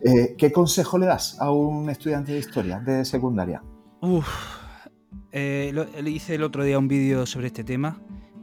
Eh, 0.00 0.34
¿Qué 0.38 0.50
consejo 0.50 0.96
le 0.96 1.06
das 1.06 1.38
a 1.38 1.50
un 1.50 1.90
estudiante 1.90 2.32
de 2.32 2.38
historia 2.38 2.80
de 2.80 3.04
secundaria? 3.04 3.62
Uf, 4.00 4.26
eh, 5.30 5.72
le 6.02 6.10
hice 6.10 6.36
el 6.36 6.44
otro 6.44 6.64
día 6.64 6.78
un 6.78 6.88
vídeo 6.88 7.26
sobre 7.26 7.48
este 7.48 7.62
tema 7.62 8.00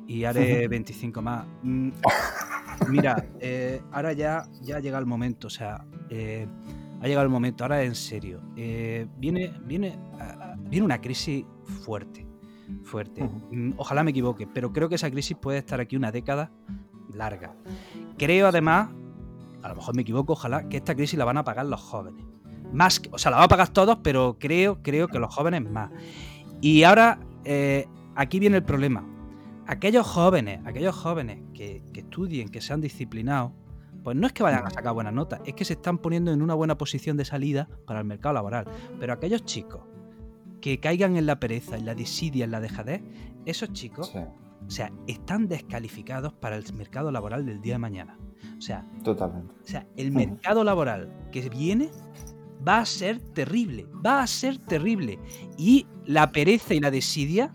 y 0.07 0.25
haré 0.25 0.67
25 0.67 1.21
más. 1.23 1.47
Mm, 1.63 1.89
mira, 2.89 3.25
eh, 3.39 3.81
ahora 3.91 4.13
ya, 4.13 4.45
ya 4.61 4.79
llega 4.79 4.99
el 4.99 5.07
momento, 5.07 5.47
o 5.47 5.51
sea, 5.51 5.85
ha 7.01 7.07
llegado 7.07 7.23
el 7.23 7.31
momento, 7.31 7.63
ahora 7.63 7.83
en 7.83 7.95
serio. 7.95 8.41
viene, 8.55 9.53
viene 9.65 9.97
viene 10.71 10.85
una 10.85 11.01
crisis 11.01 11.45
fuerte, 11.83 12.25
fuerte. 12.83 13.23
Mm, 13.51 13.73
ojalá 13.77 14.03
me 14.03 14.11
equivoque, 14.11 14.47
pero 14.47 14.71
creo 14.71 14.89
que 14.89 14.95
esa 14.95 15.11
crisis 15.11 15.37
puede 15.37 15.59
estar 15.59 15.79
aquí 15.81 15.97
una 15.97 16.11
década 16.11 16.49
larga. 17.13 17.53
Creo 18.17 18.47
además, 18.47 18.89
a 19.61 19.69
lo 19.69 19.75
mejor 19.75 19.95
me 19.95 20.01
equivoco, 20.01 20.33
ojalá 20.33 20.69
que 20.69 20.77
esta 20.77 20.95
crisis 20.95 21.19
la 21.19 21.25
van 21.25 21.37
a 21.37 21.43
pagar 21.43 21.65
los 21.65 21.81
jóvenes. 21.81 22.25
Más, 22.71 23.01
o 23.11 23.17
sea, 23.17 23.31
la 23.31 23.37
van 23.37 23.45
a 23.45 23.49
pagar 23.49 23.69
todos, 23.69 23.97
pero 24.01 24.37
creo, 24.39 24.81
creo 24.81 25.09
que 25.09 25.19
los 25.19 25.35
jóvenes 25.35 25.69
más. 25.69 25.91
Y 26.61 26.83
ahora, 26.83 27.19
eh, 27.43 27.85
aquí 28.15 28.39
viene 28.39 28.57
el 28.57 28.63
problema. 28.63 29.05
Aquellos 29.67 30.07
jóvenes, 30.07 30.61
aquellos 30.65 30.95
jóvenes 30.95 31.39
que, 31.53 31.83
que 31.93 31.99
estudien, 31.99 32.47
que 32.47 32.61
sean 32.61 32.79
disciplinados, 32.79 33.51
pues 34.03 34.17
no 34.17 34.27
es 34.27 34.33
que 34.33 34.43
vayan 34.43 34.65
a 34.65 34.69
sacar 34.69 34.93
buenas 34.93 35.13
notas, 35.13 35.41
es 35.45 35.53
que 35.53 35.65
se 35.65 35.73
están 35.73 35.97
poniendo 35.97 36.31
en 36.31 36.41
una 36.41 36.53
buena 36.53 36.77
posición 36.77 37.17
de 37.17 37.25
salida 37.25 37.69
para 37.85 37.99
el 37.99 38.05
mercado 38.05 38.33
laboral. 38.33 38.65
Pero 38.99 39.13
aquellos 39.13 39.45
chicos 39.45 39.81
que 40.61 40.79
caigan 40.79 41.17
en 41.17 41.25
la 41.25 41.39
pereza, 41.39 41.77
en 41.77 41.85
la 41.85 41.95
desidia, 41.95 42.45
en 42.45 42.51
la 42.51 42.59
dejadez, 42.59 43.01
esos 43.45 43.73
chicos, 43.73 44.13
o 44.15 44.69
sea, 44.69 44.91
están 45.07 45.47
descalificados 45.47 46.33
para 46.33 46.55
el 46.55 46.73
mercado 46.73 47.11
laboral 47.11 47.45
del 47.45 47.61
día 47.61 47.73
de 47.73 47.79
mañana. 47.79 48.17
O 48.57 48.61
sea, 48.61 48.87
totalmente. 49.03 49.53
O 49.63 49.67
sea, 49.67 49.87
el 49.97 50.11
mercado 50.11 50.63
laboral 50.63 51.11
que 51.31 51.49
viene 51.49 51.89
va 52.67 52.79
a 52.79 52.85
ser 52.85 53.19
terrible, 53.19 53.87
va 54.05 54.21
a 54.21 54.27
ser 54.27 54.59
terrible. 54.59 55.19
Y 55.57 55.87
la 56.05 56.31
pereza 56.31 56.73
y 56.73 56.79
la 56.79 56.91
desidia, 56.91 57.53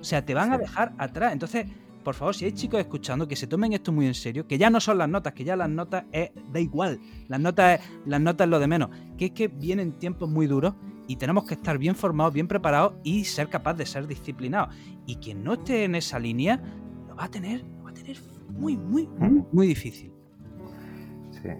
o 0.00 0.04
sea, 0.04 0.24
te 0.24 0.34
van 0.34 0.52
a 0.52 0.58
dejar 0.58 0.94
atrás. 0.98 1.32
Entonces, 1.32 1.66
por 2.04 2.14
favor, 2.14 2.34
si 2.34 2.44
hay 2.44 2.52
chicos 2.52 2.78
escuchando, 2.78 3.26
que 3.26 3.34
se 3.34 3.46
tomen 3.46 3.72
esto 3.72 3.90
muy 3.90 4.06
en 4.06 4.14
serio, 4.14 4.46
que 4.46 4.58
ya 4.58 4.70
no 4.70 4.78
son 4.78 4.98
las 4.98 5.08
notas, 5.08 5.32
que 5.32 5.42
ya 5.42 5.56
las 5.56 5.68
notas 5.68 6.04
es, 6.12 6.30
da 6.52 6.60
igual, 6.60 7.00
las 7.26 7.40
notas, 7.40 7.80
las 8.06 8.20
notas 8.20 8.44
es 8.46 8.50
lo 8.50 8.60
de 8.60 8.66
menos, 8.68 8.90
que 9.18 9.26
es 9.26 9.30
que 9.32 9.48
vienen 9.48 9.92
tiempos 9.92 10.28
muy 10.28 10.46
duros 10.46 10.74
y 11.08 11.16
tenemos 11.16 11.44
que 11.44 11.54
estar 11.54 11.78
bien 11.78 11.96
formados, 11.96 12.32
bien 12.32 12.46
preparados 12.46 12.94
y 13.02 13.24
ser 13.24 13.48
capaz 13.48 13.74
de 13.74 13.86
ser 13.86 14.06
disciplinados. 14.06 14.74
Y 15.06 15.16
quien 15.16 15.42
no 15.42 15.54
esté 15.54 15.84
en 15.84 15.94
esa 15.96 16.18
línea 16.18 16.62
lo 17.08 17.16
va 17.16 17.24
a 17.24 17.30
tener, 17.30 17.64
lo 17.78 17.84
va 17.84 17.90
a 17.90 17.94
tener 17.94 18.16
muy, 18.50 18.76
muy, 18.76 19.06
muy, 19.06 19.44
muy 19.50 19.66
difícil. 19.66 20.12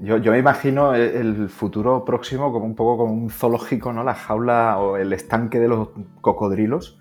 yo, 0.02 0.18
me 0.18 0.38
imagino 0.38 0.94
el 0.94 1.48
futuro 1.48 2.04
próximo 2.04 2.52
como 2.52 2.66
un 2.66 2.74
poco 2.74 3.04
como 3.04 3.12
un 3.12 3.30
zoológico, 3.30 3.92
¿no? 3.92 4.04
La 4.04 4.14
jaula 4.14 4.78
o 4.78 4.96
el 4.96 5.12
estanque 5.12 5.58
de 5.58 5.68
los 5.68 5.88
cocodrilos. 6.20 6.98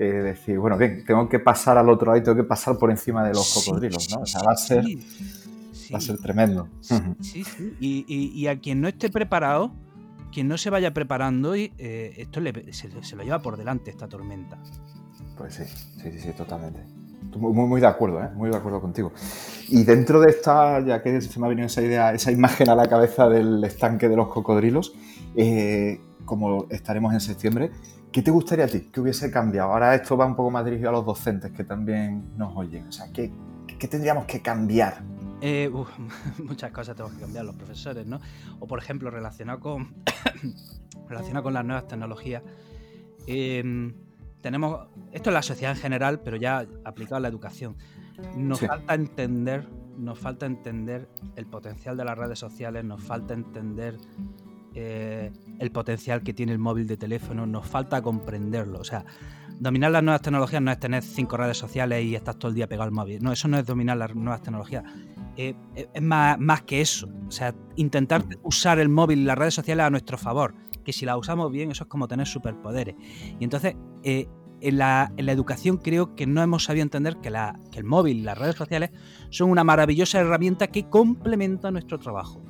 Eh, 0.00 0.22
decir, 0.22 0.60
bueno, 0.60 0.78
bien, 0.78 1.04
tengo 1.04 1.28
que 1.28 1.40
pasar 1.40 1.76
al 1.76 1.88
otro 1.88 2.06
lado 2.06 2.18
y 2.18 2.22
tengo 2.22 2.36
que 2.36 2.44
pasar 2.44 2.78
por 2.78 2.88
encima 2.88 3.26
de 3.26 3.34
los 3.34 3.52
cocodrilos, 3.52 4.08
¿no? 4.14 4.20
O 4.20 4.26
sea, 4.26 4.42
va 4.44 4.52
a 4.52 4.56
ser, 4.56 4.84
va 5.92 5.98
a 5.98 6.00
ser 6.00 6.18
tremendo. 6.18 6.68
Sí, 6.80 7.42
sí. 7.42 7.76
Y, 7.80 8.04
y, 8.08 8.46
a 8.46 8.60
quien 8.60 8.80
no 8.80 8.86
esté 8.86 9.10
preparado, 9.10 9.72
quien 10.32 10.46
no 10.46 10.56
se 10.56 10.70
vaya 10.70 10.94
preparando, 10.94 11.56
y, 11.56 11.72
eh, 11.78 12.14
esto 12.16 12.40
se, 12.70 13.16
lo 13.16 13.24
lleva 13.24 13.40
por 13.40 13.56
delante 13.56 13.90
esta 13.90 14.06
tormenta. 14.06 14.56
Pues 15.36 15.54
sí, 15.54 15.64
sí, 15.64 16.12
sí, 16.12 16.20
sí 16.20 16.32
totalmente. 16.32 16.80
Muy, 17.36 17.66
muy, 17.66 17.80
de 17.80 17.88
acuerdo, 17.88 18.22
¿eh? 18.22 18.28
muy 18.34 18.50
de 18.50 18.56
acuerdo 18.56 18.80
contigo. 18.80 19.12
Y 19.66 19.82
dentro 19.82 20.20
de 20.20 20.30
esta, 20.30 20.78
ya 20.78 21.02
que 21.02 21.20
se 21.20 21.40
me 21.40 21.46
ha 21.46 21.48
venido 21.48 21.66
esa 21.66 21.82
idea, 21.82 22.12
esa 22.14 22.30
imagen 22.30 22.68
a 22.68 22.76
la 22.76 22.86
cabeza 22.86 23.28
del 23.28 23.64
estanque 23.64 24.08
de 24.08 24.14
los 24.14 24.28
cocodrilos, 24.28 24.94
eh, 25.38 26.00
como 26.24 26.66
estaremos 26.68 27.14
en 27.14 27.20
septiembre, 27.20 27.70
¿qué 28.10 28.22
te 28.22 28.30
gustaría 28.32 28.64
a 28.64 28.68
ti 28.68 28.90
que 28.92 29.00
hubiese 29.00 29.30
cambiado? 29.30 29.72
Ahora 29.72 29.94
esto 29.94 30.16
va 30.16 30.26
un 30.26 30.34
poco 30.34 30.50
más 30.50 30.64
dirigido 30.64 30.88
a 30.88 30.92
los 30.92 31.06
docentes 31.06 31.52
que 31.52 31.62
también 31.62 32.36
nos 32.36 32.56
oyen. 32.56 32.88
O 32.88 32.92
sea, 32.92 33.06
¿qué, 33.12 33.30
qué 33.78 33.86
tendríamos 33.86 34.26
que 34.26 34.42
cambiar 34.42 35.00
eh, 35.40 35.70
muchas 36.44 36.72
cosas 36.72 36.96
tenemos 36.96 37.16
que 37.16 37.22
cambiar 37.22 37.44
los 37.44 37.54
profesores, 37.54 38.06
¿no? 38.06 38.20
O 38.58 38.66
por 38.66 38.78
ejemplo, 38.80 39.10
relacionado 39.10 39.60
con, 39.60 39.94
relacionado 41.08 41.44
con 41.44 41.54
las 41.54 41.64
nuevas 41.64 41.86
tecnologías, 41.86 42.42
em, 43.26 43.94
tenemos, 44.40 44.88
esto 45.12 45.30
es 45.30 45.34
la 45.34 45.42
sociedad 45.42 45.76
en 45.76 45.80
general, 45.80 46.20
pero 46.20 46.36
ya 46.36 46.66
aplicado 46.84 47.16
a 47.16 47.20
la 47.20 47.28
educación, 47.28 47.76
nos 48.36 48.60
falta 48.60 48.94
entender, 48.94 49.68
nos 49.96 50.18
falta 50.18 50.46
entender 50.46 51.08
el 51.36 51.46
potencial 51.46 51.96
de 51.96 52.04
las 52.04 52.18
redes 52.18 52.38
sociales, 52.38 52.84
nos 52.84 53.00
falta 53.02 53.34
entender 53.34 53.96
eh, 54.80 55.32
el 55.58 55.72
potencial 55.72 56.22
que 56.22 56.32
tiene 56.32 56.52
el 56.52 56.58
móvil 56.58 56.86
de 56.86 56.96
teléfono, 56.96 57.46
nos 57.46 57.66
falta 57.66 58.00
comprenderlo. 58.00 58.78
O 58.78 58.84
sea, 58.84 59.04
dominar 59.58 59.90
las 59.90 60.04
nuevas 60.04 60.22
tecnologías 60.22 60.62
no 60.62 60.70
es 60.70 60.78
tener 60.78 61.02
cinco 61.02 61.36
redes 61.36 61.58
sociales 61.58 62.04
y 62.04 62.14
estás 62.14 62.38
todo 62.38 62.50
el 62.50 62.54
día 62.54 62.68
pegado 62.68 62.84
al 62.84 62.92
móvil. 62.92 63.20
No, 63.20 63.32
eso 63.32 63.48
no 63.48 63.58
es 63.58 63.66
dominar 63.66 63.96
las 63.96 64.14
nuevas 64.14 64.40
tecnologías. 64.40 64.84
Eh, 65.36 65.54
es 65.74 66.02
más, 66.02 66.38
más, 66.38 66.62
que 66.62 66.80
eso. 66.80 67.08
O 67.26 67.30
sea, 67.32 67.54
intentar 67.74 68.24
usar 68.42 68.78
el 68.78 68.88
móvil 68.88 69.20
y 69.20 69.24
las 69.24 69.36
redes 69.36 69.54
sociales 69.54 69.84
a 69.84 69.90
nuestro 69.90 70.16
favor. 70.16 70.54
Que 70.84 70.92
si 70.92 71.04
la 71.04 71.16
usamos 71.16 71.50
bien, 71.50 71.72
eso 71.72 71.84
es 71.84 71.90
como 71.90 72.06
tener 72.06 72.28
superpoderes. 72.28 72.94
Y 73.40 73.44
entonces, 73.44 73.74
eh, 74.04 74.28
en, 74.60 74.78
la, 74.78 75.12
educación 75.16 75.78
creo 75.78 76.14
que 76.14 76.26
no 76.26 76.40
hemos 76.40 76.64
sabido 76.64 76.84
entender 76.84 77.16
que, 77.16 77.30
la, 77.30 77.58
que 77.72 77.78
el 77.78 77.84
móvil 77.84 78.18
y 78.18 78.22
las 78.22 78.38
redes 78.38 78.54
sociales 78.54 78.90
son 79.30 79.50
una 79.50 79.64
maravillosa 79.64 80.20
herramienta 80.20 80.68
que 80.68 80.88
complementa 80.88 81.70
nuestro 81.72 81.98
trabajo 81.98 82.42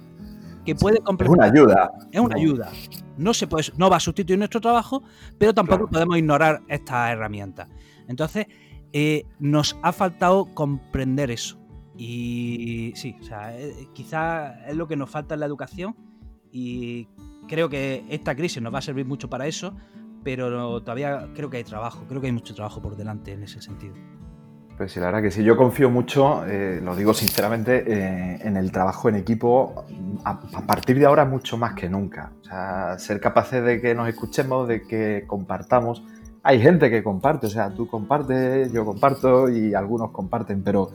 que 0.68 0.74
puede 0.74 0.98
complementar. 0.98 1.46
Es 1.46 1.62
una 1.62 1.62
ayuda. 1.62 1.92
Es 2.12 2.20
una 2.20 2.36
ayuda. 2.36 2.70
No, 3.16 3.32
se 3.32 3.46
puede, 3.46 3.64
no 3.78 3.88
va 3.88 3.96
a 3.96 4.00
sustituir 4.00 4.38
nuestro 4.38 4.60
trabajo, 4.60 5.02
pero 5.38 5.54
tampoco 5.54 5.88
podemos 5.88 6.18
ignorar 6.18 6.60
esta 6.68 7.10
herramienta. 7.10 7.70
Entonces, 8.06 8.46
eh, 8.92 9.24
nos 9.38 9.78
ha 9.82 9.92
faltado 9.92 10.44
comprender 10.54 11.30
eso. 11.30 11.58
Y 11.96 12.92
sí, 12.96 13.16
o 13.18 13.24
sea, 13.24 13.58
eh, 13.58 13.88
quizás 13.94 14.58
es 14.68 14.76
lo 14.76 14.86
que 14.86 14.96
nos 14.96 15.08
falta 15.08 15.32
en 15.34 15.40
la 15.40 15.46
educación 15.46 15.96
y 16.52 17.08
creo 17.48 17.70
que 17.70 18.04
esta 18.10 18.36
crisis 18.36 18.62
nos 18.62 18.72
va 18.72 18.80
a 18.80 18.82
servir 18.82 19.06
mucho 19.06 19.30
para 19.30 19.46
eso, 19.46 19.74
pero 20.22 20.82
todavía 20.82 21.30
creo 21.34 21.48
que 21.48 21.56
hay 21.56 21.64
trabajo, 21.64 22.04
creo 22.08 22.20
que 22.20 22.26
hay 22.26 22.32
mucho 22.34 22.54
trabajo 22.54 22.82
por 22.82 22.94
delante 22.94 23.32
en 23.32 23.42
ese 23.42 23.62
sentido. 23.62 23.94
Pues 24.78 24.92
sí, 24.92 25.00
la 25.00 25.06
verdad 25.06 25.22
que 25.22 25.32
sí, 25.32 25.42
yo 25.42 25.56
confío 25.56 25.90
mucho, 25.90 26.46
eh, 26.46 26.80
lo 26.80 26.94
digo 26.94 27.12
sinceramente, 27.12 27.82
eh, 27.84 28.38
en 28.44 28.56
el 28.56 28.70
trabajo 28.70 29.08
en 29.08 29.16
equipo 29.16 29.84
a, 30.24 30.38
partir 30.68 31.00
de 31.00 31.06
ahora 31.06 31.24
mucho 31.24 31.56
más 31.56 31.74
que 31.74 31.88
nunca. 31.88 32.30
O 32.42 32.44
sea, 32.44 32.96
ser 32.96 33.18
capaces 33.18 33.64
de 33.64 33.80
que 33.80 33.92
nos 33.96 34.08
escuchemos, 34.08 34.68
de 34.68 34.82
que 34.82 35.24
compartamos. 35.26 36.04
Hay 36.44 36.60
gente 36.60 36.90
que 36.90 37.02
comparte, 37.02 37.48
o 37.48 37.50
sea, 37.50 37.70
tú 37.70 37.88
compartes, 37.88 38.70
yo 38.72 38.84
comparto 38.84 39.48
y 39.48 39.74
algunos 39.74 40.12
comparten, 40.12 40.62
pero 40.62 40.92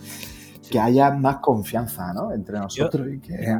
que 0.71 0.79
haya 0.79 1.11
más 1.11 1.37
confianza 1.39 2.13
¿no? 2.13 2.31
entre 2.31 2.59
nosotros 2.59 3.05
y 3.11 3.19
que... 3.19 3.59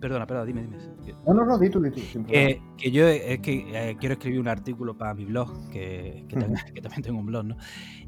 Perdona, 0.00 0.26
perdona, 0.26 0.46
dime, 0.46 0.62
dime. 0.62 0.78
No, 1.26 1.34
no, 1.34 1.44
no, 1.44 1.58
di 1.58 1.70
tú, 1.70 1.80
di 1.80 1.90
tú. 1.90 2.24
que 2.26 2.90
yo 2.90 3.06
es 3.08 3.40
que 3.40 3.66
eh, 3.72 3.96
quiero 3.98 4.12
escribir 4.14 4.40
un 4.40 4.48
artículo 4.48 4.96
para 4.96 5.14
mi 5.14 5.24
blog, 5.24 5.70
que, 5.70 6.24
que, 6.28 6.36
también 6.36 7.02
tengo 7.02 7.18
un 7.18 7.26
blog, 7.26 7.44
¿no? 7.44 7.56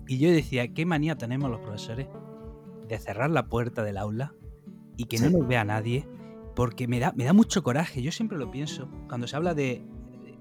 Y 0.07 0.19
yo 0.19 0.31
decía, 0.31 0.73
¿qué 0.73 0.87
manía 0.87 1.17
tenemos 1.17 1.51
los 1.51 1.61
profesores 1.61 2.07
de 2.89 2.99
cerrar 2.99 3.31
la 3.31 3.47
puerta 3.47 3.83
del 3.83 3.99
aula 3.99 4.35
y 4.97 5.07
que 5.07 5.19
no 5.19 5.31
nos 5.31 5.49
vea 5.49 5.65
nadie? 5.65 6.07
Porque 6.55 6.87
me 6.87 7.01
da, 7.01 7.13
me 7.17 7.25
da 7.25 7.33
mucho 7.33 7.63
coraje, 7.63 8.03
yo 8.03 8.13
siempre 8.13 8.39
lo 8.39 8.51
pienso. 8.51 8.89
Cuando 9.09 9.27
se 9.27 9.37
habla 9.37 9.55
de, 9.55 9.83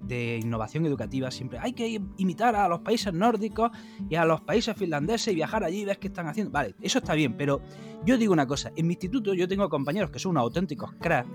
innovación 0.07 0.85
educativa, 0.85 1.31
siempre 1.31 1.59
hay 1.59 1.73
que 1.73 2.01
imitar 2.17 2.55
a 2.55 2.67
los 2.67 2.79
países 2.79 3.13
nórdicos 3.13 3.71
y 4.09 4.15
a 4.15 4.25
los 4.25 4.41
países 4.41 4.75
finlandeses 4.75 5.33
y 5.33 5.35
viajar 5.35 5.63
allí 5.63 5.81
y 5.81 5.85
ver 5.85 5.99
qué 5.99 6.07
están 6.07 6.27
haciendo. 6.27 6.51
Vale, 6.51 6.75
eso 6.81 6.99
está 6.99 7.13
bien, 7.13 7.35
pero 7.37 7.61
yo 8.05 8.17
digo 8.17 8.33
una 8.33 8.47
cosa, 8.47 8.71
en 8.75 8.87
mi 8.87 8.93
instituto 8.93 9.33
yo 9.33 9.47
tengo 9.47 9.69
compañeros 9.69 10.11
que 10.11 10.19
son 10.19 10.31
unos 10.31 10.43
auténticos 10.43 10.91
cracks, 10.99 11.29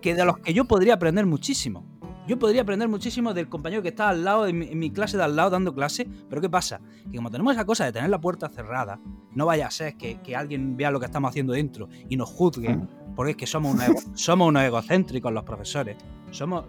que 0.00 0.14
de 0.14 0.24
los 0.24 0.38
que 0.38 0.52
yo 0.52 0.64
podría 0.64 0.94
aprender 0.94 1.26
muchísimo. 1.26 1.86
Yo 2.26 2.38
podría 2.38 2.62
aprender 2.62 2.88
muchísimo 2.88 3.34
del 3.34 3.48
compañero 3.48 3.82
que 3.82 3.88
está 3.88 4.08
al 4.08 4.22
lado, 4.22 4.46
en 4.46 4.78
mi, 4.78 4.90
clase 4.92 5.16
de 5.16 5.24
al 5.24 5.34
lado 5.34 5.50
dando 5.50 5.74
clase, 5.74 6.06
pero 6.28 6.40
¿qué 6.40 6.48
pasa? 6.48 6.80
Que 7.10 7.16
como 7.16 7.32
tenemos 7.32 7.52
esa 7.52 7.64
cosa 7.64 7.84
de 7.84 7.92
tener 7.92 8.10
la 8.10 8.20
puerta 8.20 8.48
cerrada, 8.48 9.00
no 9.34 9.46
vaya 9.46 9.66
a 9.66 9.70
ser 9.72 9.96
que, 9.96 10.36
alguien 10.36 10.76
vea 10.76 10.92
lo 10.92 11.00
que 11.00 11.06
estamos 11.06 11.30
haciendo 11.30 11.52
dentro 11.52 11.88
y 12.08 12.16
nos 12.16 12.28
juzgue, 12.28 12.78
porque 13.14 13.32
es 13.32 13.36
que 13.36 13.46
somos 13.46 13.76
somos 14.14 14.48
unos 14.48 14.62
egocéntricos 14.62 15.32
los 15.32 15.44
profesores. 15.44 15.96
Somos, 16.30 16.64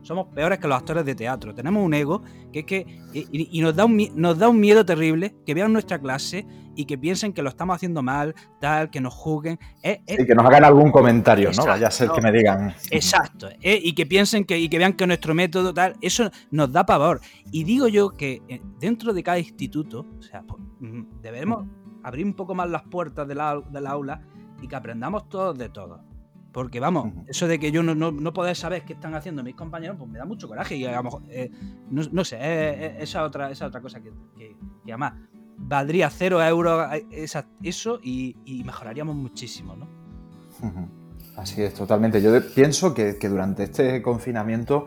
somos 0.00 0.28
peores 0.28 0.58
que 0.58 0.66
los 0.66 0.78
actores 0.78 1.04
de 1.04 1.14
teatro. 1.14 1.54
Tenemos 1.54 1.84
un 1.84 1.92
ego 1.92 2.22
que 2.50 2.60
es 2.60 2.64
que. 2.64 2.86
Y, 3.12 3.60
nos, 3.60 3.76
da 3.76 3.84
un, 3.84 4.08
nos 4.14 4.38
da 4.38 4.48
un 4.48 4.58
miedo 4.58 4.86
terrible 4.86 5.34
que 5.44 5.52
vean 5.52 5.70
nuestra 5.70 5.98
clase 5.98 6.46
y 6.74 6.86
que 6.86 6.96
piensen 6.96 7.34
que 7.34 7.42
lo 7.42 7.50
estamos 7.50 7.76
haciendo 7.76 8.02
mal, 8.02 8.34
tal, 8.58 8.90
que 8.90 9.02
nos 9.02 9.12
juzguen. 9.12 9.58
y 9.84 10.24
que 10.24 10.34
nos 10.34 10.46
hagan 10.46 10.64
algún 10.64 10.90
comentario, 10.90 11.50
¿no? 11.54 11.66
Vaya 11.66 11.88
a 11.88 11.90
ser 11.90 12.08
que 12.10 12.22
me 12.22 12.32
digan. 12.32 12.74
Exacto. 12.90 13.48
y 13.60 13.94
que 13.94 14.06
piensen 14.06 14.44
que, 14.44 14.58
y 14.58 14.70
que 14.70 14.78
vean 14.78 14.94
que 14.94 15.06
nuestro 15.06 15.34
método, 15.34 15.74
tal, 15.74 15.94
eso 16.00 16.30
nos 16.50 16.72
da 16.72 16.86
pavor. 16.86 17.20
Y 17.50 17.64
digo 17.64 17.88
yo 17.88 18.10
que 18.10 18.40
eh, 18.48 18.62
dentro 18.80 19.12
de 19.12 19.22
cada 19.22 19.38
instituto, 19.38 20.06
o 20.18 20.22
sea, 20.22 20.42
pues, 20.42 20.62
mm, 20.80 21.20
debemos 21.20 21.66
abrir 22.02 22.24
un 22.24 22.34
poco 22.34 22.54
más 22.54 22.68
las 22.70 22.82
puertas 22.82 23.28
del 23.28 23.40
aula 23.40 24.22
y 24.62 24.68
que 24.68 24.76
aprendamos 24.76 25.28
todos 25.28 25.58
de 25.58 25.68
todos. 25.68 26.00
Porque 26.52 26.80
vamos, 26.80 27.14
eso 27.26 27.48
de 27.48 27.58
que 27.58 27.72
yo 27.72 27.82
no, 27.82 27.94
no, 27.94 28.32
poder 28.32 28.54
saber 28.56 28.84
qué 28.84 28.92
están 28.92 29.14
haciendo 29.14 29.42
mis 29.42 29.54
compañeros, 29.54 29.96
pues 29.98 30.10
me 30.10 30.18
da 30.18 30.26
mucho 30.26 30.48
coraje. 30.48 30.76
Y 30.76 30.84
a 30.84 30.96
lo 30.96 31.02
mejor, 31.02 31.22
eh, 31.30 31.50
no, 31.90 32.24
sé, 32.24 33.02
esa, 33.02 33.24
otra, 33.24 33.50
esa 33.50 33.66
otra 33.66 33.80
cosa 33.80 34.02
que, 34.02 34.12
que, 34.36 34.54
además 34.84 35.14
valdría 35.56 36.10
cero 36.10 36.42
euros 36.42 36.88
esa, 37.10 37.46
eso 37.62 37.98
y, 38.02 38.62
mejoraríamos 38.64 39.16
muchísimo, 39.16 39.76
¿no? 39.76 39.88
Así 41.36 41.62
es, 41.62 41.72
totalmente. 41.74 42.20
Yo 42.20 42.32
pienso 42.54 42.92
que, 42.92 43.14
durante 43.14 43.64
este 43.64 44.02
confinamiento 44.02 44.86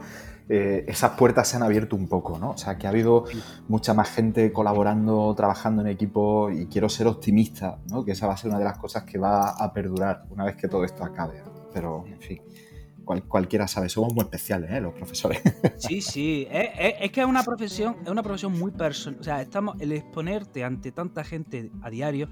eh, 0.49 0.85
esas 0.87 1.11
puertas 1.11 1.47
se 1.47 1.57
han 1.57 1.63
abierto 1.63 1.95
un 1.95 2.07
poco, 2.07 2.37
¿no? 2.37 2.51
O 2.51 2.57
sea, 2.57 2.77
que 2.77 2.87
ha 2.87 2.91
habido 2.91 3.25
mucha 3.67 3.93
más 3.93 4.09
gente 4.09 4.51
colaborando, 4.51 5.33
trabajando 5.35 5.81
en 5.81 5.87
equipo 5.87 6.49
y 6.51 6.67
quiero 6.67 6.89
ser 6.89 7.07
optimista, 7.07 7.79
¿no? 7.89 8.05
Que 8.05 8.11
esa 8.11 8.27
va 8.27 8.33
a 8.33 8.37
ser 8.37 8.49
una 8.49 8.59
de 8.59 8.65
las 8.65 8.77
cosas 8.77 9.03
que 9.03 9.17
va 9.17 9.49
a 9.49 9.73
perdurar 9.73 10.25
una 10.29 10.45
vez 10.45 10.55
que 10.55 10.67
todo 10.67 10.83
esto 10.83 11.03
acabe 11.03 11.55
pero 11.75 12.05
en 12.07 12.21
fin. 12.21 12.41
Cualquiera 13.05 13.67
sabe, 13.67 13.89
somos 13.89 14.13
muy 14.13 14.23
especiales, 14.23 14.71
¿eh? 14.71 14.81
los 14.81 14.93
profesores. 14.93 15.41
Sí, 15.77 16.01
sí, 16.01 16.47
es, 16.49 17.11
que 17.11 17.21
es 17.21 17.27
una 17.27 17.43
profesión, 17.43 17.97
es 18.03 18.09
una 18.09 18.23
profesión 18.23 18.57
muy 18.57 18.71
personal. 18.71 19.19
O 19.19 19.23
sea, 19.23 19.41
estamos, 19.41 19.75
el 19.79 19.91
exponerte 19.91 20.63
ante 20.63 20.91
tanta 20.91 21.23
gente 21.23 21.69
a 21.81 21.89
diario, 21.89 22.29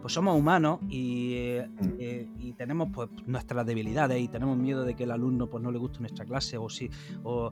pues 0.00 0.14
somos 0.14 0.36
humanos 0.36 0.80
y, 0.88 1.34
eh, 1.34 1.68
mm. 1.68 1.88
eh, 1.98 2.28
y, 2.38 2.52
tenemos 2.54 2.88
pues 2.92 3.08
nuestras 3.26 3.66
debilidades 3.66 4.20
y 4.20 4.28
tenemos 4.28 4.56
miedo 4.56 4.84
de 4.84 4.94
que 4.94 5.04
el 5.04 5.10
alumno 5.10 5.48
pues 5.48 5.62
no 5.62 5.70
le 5.70 5.78
guste 5.78 6.00
nuestra 6.00 6.24
clase 6.24 6.56
o 6.56 6.68
si 6.70 6.90
o, 7.22 7.50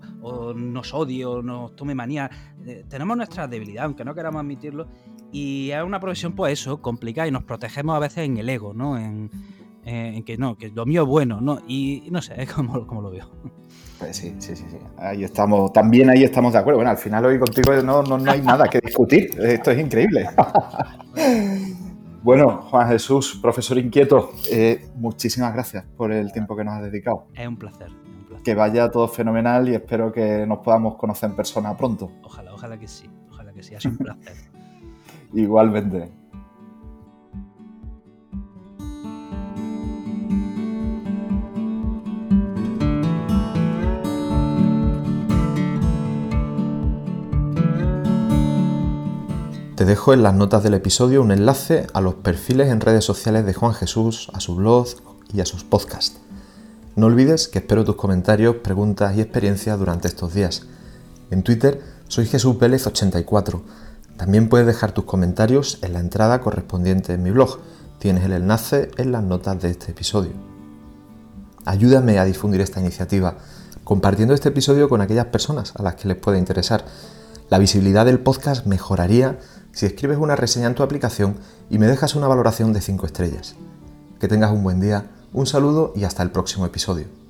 nos 0.55 0.95
odie 0.95 1.25
o 1.25 1.43
nos 1.43 1.77
tome 1.77 1.95
manía. 1.95 2.31
tenemos 2.89 3.17
nuestras 3.17 3.51
debilidades, 3.51 3.87
aunque 3.87 4.05
no 4.05 4.15
queramos 4.15 4.41
admitirlo. 4.41 4.89
Y 5.33 5.71
es 5.71 5.83
una 5.83 6.01
profesión, 6.01 6.35
pues 6.35 6.53
eso, 6.61 6.81
complicada 6.81 7.27
y 7.27 7.33
nos 7.33 7.45
protegemos 7.45 7.97
a 7.97 7.99
veces 7.99 8.19
en 8.19 8.37
el 8.37 8.49
ego, 8.49 8.73
¿no? 8.73 8.97
En, 8.97 9.31
en 9.85 10.23
que 10.25 10.37
no, 10.37 10.57
que 10.57 10.71
lo 10.71 10.87
mío 10.87 11.03
es 11.03 11.09
bueno, 11.09 11.41
¿no? 11.41 11.61
Y 11.69 12.09
no 12.11 12.23
sé, 12.23 12.35
es 12.41 12.53
como, 12.53 12.87
como 12.87 13.03
lo 13.03 13.11
veo. 13.11 13.31
Pues 13.99 14.17
sí, 14.17 14.35
sí, 14.39 14.57
sí, 14.57 14.65
sí. 14.71 14.79
Ahí 14.99 15.25
estamos, 15.25 15.73
también 15.73 16.11
ahí 16.11 16.25
estamos 16.25 16.53
de 16.53 16.59
acuerdo. 16.59 16.79
Bueno, 16.79 16.91
al 16.91 16.99
final 16.99 17.25
hoy 17.25 17.39
contigo 17.39 17.73
no, 17.83 18.03
no, 18.03 18.19
no 18.19 18.31
hay 18.31 18.41
nada 18.41 18.69
que 18.69 18.81
discutir. 18.81 19.31
Esto 19.41 19.71
es 19.71 19.79
increíble. 19.79 20.29
bueno, 22.23 22.63
Juan 22.63 22.89
Jesús, 22.89 23.39
profesor 23.41 23.79
inquieto, 23.79 24.33
eh, 24.51 24.89
muchísimas 24.97 25.53
gracias 25.55 25.85
por 25.97 26.13
el 26.13 26.33
tiempo 26.33 26.57
que 26.57 26.65
nos 26.65 26.75
has 26.75 26.83
dedicado. 26.83 27.29
Es 27.35 27.47
un 27.47 27.57
placer. 27.57 27.89
Que 28.43 28.55
vaya 28.55 28.91
todo 28.91 29.09
fenomenal 29.09 29.69
y 29.69 29.75
espero 29.75 30.13
que 30.13 30.45
nos 30.47 30.59
podamos 30.59 30.97
conocer 30.97 31.31
en 31.31 31.37
persona 31.37 31.77
pronto. 31.77 32.11
Ojalá, 32.23 32.53
ojalá 32.53 32.79
que 32.79 32.89
sí, 32.89 33.09
ojalá 33.31 33.53
que 33.53 33.63
sí, 33.63 33.75
es 33.75 33.85
un 33.87 33.97
placer. 33.97 34.35
Igualmente. 35.33 36.24
Te 49.85 49.91
dejo 49.91 50.15
en 50.15 50.23
las 50.23 50.33
notas 50.33 50.63
del 50.63 50.73
episodio 50.73 51.21
un 51.21 51.31
enlace 51.31 51.87
a 51.93 52.01
los 52.01 52.15
perfiles 52.15 52.71
en 52.71 52.81
redes 52.81 53.05
sociales 53.05 53.45
de 53.45 53.53
Juan 53.53 53.75
Jesús, 53.75 54.31
a 54.33 54.41
su 54.41 54.57
blog 54.57 54.87
y 55.31 55.43
a 55.43 55.45
sus 55.45 55.63
podcasts. 55.63 56.17
No 56.97 57.05
olvides 57.05 57.49
que 57.49 57.59
espero 57.59 57.85
tus 57.85 57.97
comentarios, 57.97 58.57
preguntas 58.57 59.15
y 59.15 59.21
experiencias 59.21 59.79
durante 59.79 60.09
estos 60.09 60.33
días. 60.33 60.63
En 61.31 61.43
Twitter 61.43 61.83
soy 62.09 62.25
Jesús 62.25 62.59
Vélez 62.59 62.87
84. 62.87 63.63
También 64.17 64.49
puedes 64.49 64.67
dejar 64.67 64.93
tus 64.93 65.05
comentarios 65.05 65.79
en 65.83 65.93
la 65.93 66.01
entrada 66.01 66.41
correspondiente 66.41 67.13
en 67.13 67.23
mi 67.23 67.31
blog. 67.31 67.59
Tienes 67.99 68.25
el 68.25 68.33
enlace 68.33 68.91
en 68.97 69.13
las 69.13 69.23
notas 69.23 69.61
de 69.61 69.69
este 69.69 69.91
episodio. 69.91 70.33
Ayúdame 71.67 72.19
a 72.19 72.25
difundir 72.25 72.63
esta 72.63 72.81
iniciativa 72.81 73.37
compartiendo 73.85 74.33
este 74.33 74.49
episodio 74.49 74.89
con 74.89 75.03
aquellas 75.03 75.27
personas 75.27 75.75
a 75.77 75.83
las 75.83 75.97
que 75.97 76.09
les 76.09 76.17
pueda 76.17 76.39
interesar. 76.39 76.87
La 77.51 77.59
visibilidad 77.59 78.07
del 78.07 78.21
podcast 78.21 78.65
mejoraría 78.65 79.39
si 79.75 79.87
escribes 79.87 80.19
una 80.19 80.37
reseña 80.37 80.69
en 80.69 80.75
tu 80.75 80.83
aplicación 80.83 81.37
y 81.69 81.79
me 81.79 81.87
dejas 81.87 82.15
una 82.15 82.29
valoración 82.29 82.73
de 82.73 82.81
5 82.81 83.07
estrellas. 83.07 83.57
Que 84.21 84.29
tengas 84.29 84.53
un 84.53 84.63
buen 84.63 84.81
día, 84.81 85.11
un 85.33 85.47
saludo 85.47 85.93
y 85.95 86.05
hasta 86.05 86.23
el 86.23 86.31
próximo 86.31 86.65
episodio. 86.65 87.24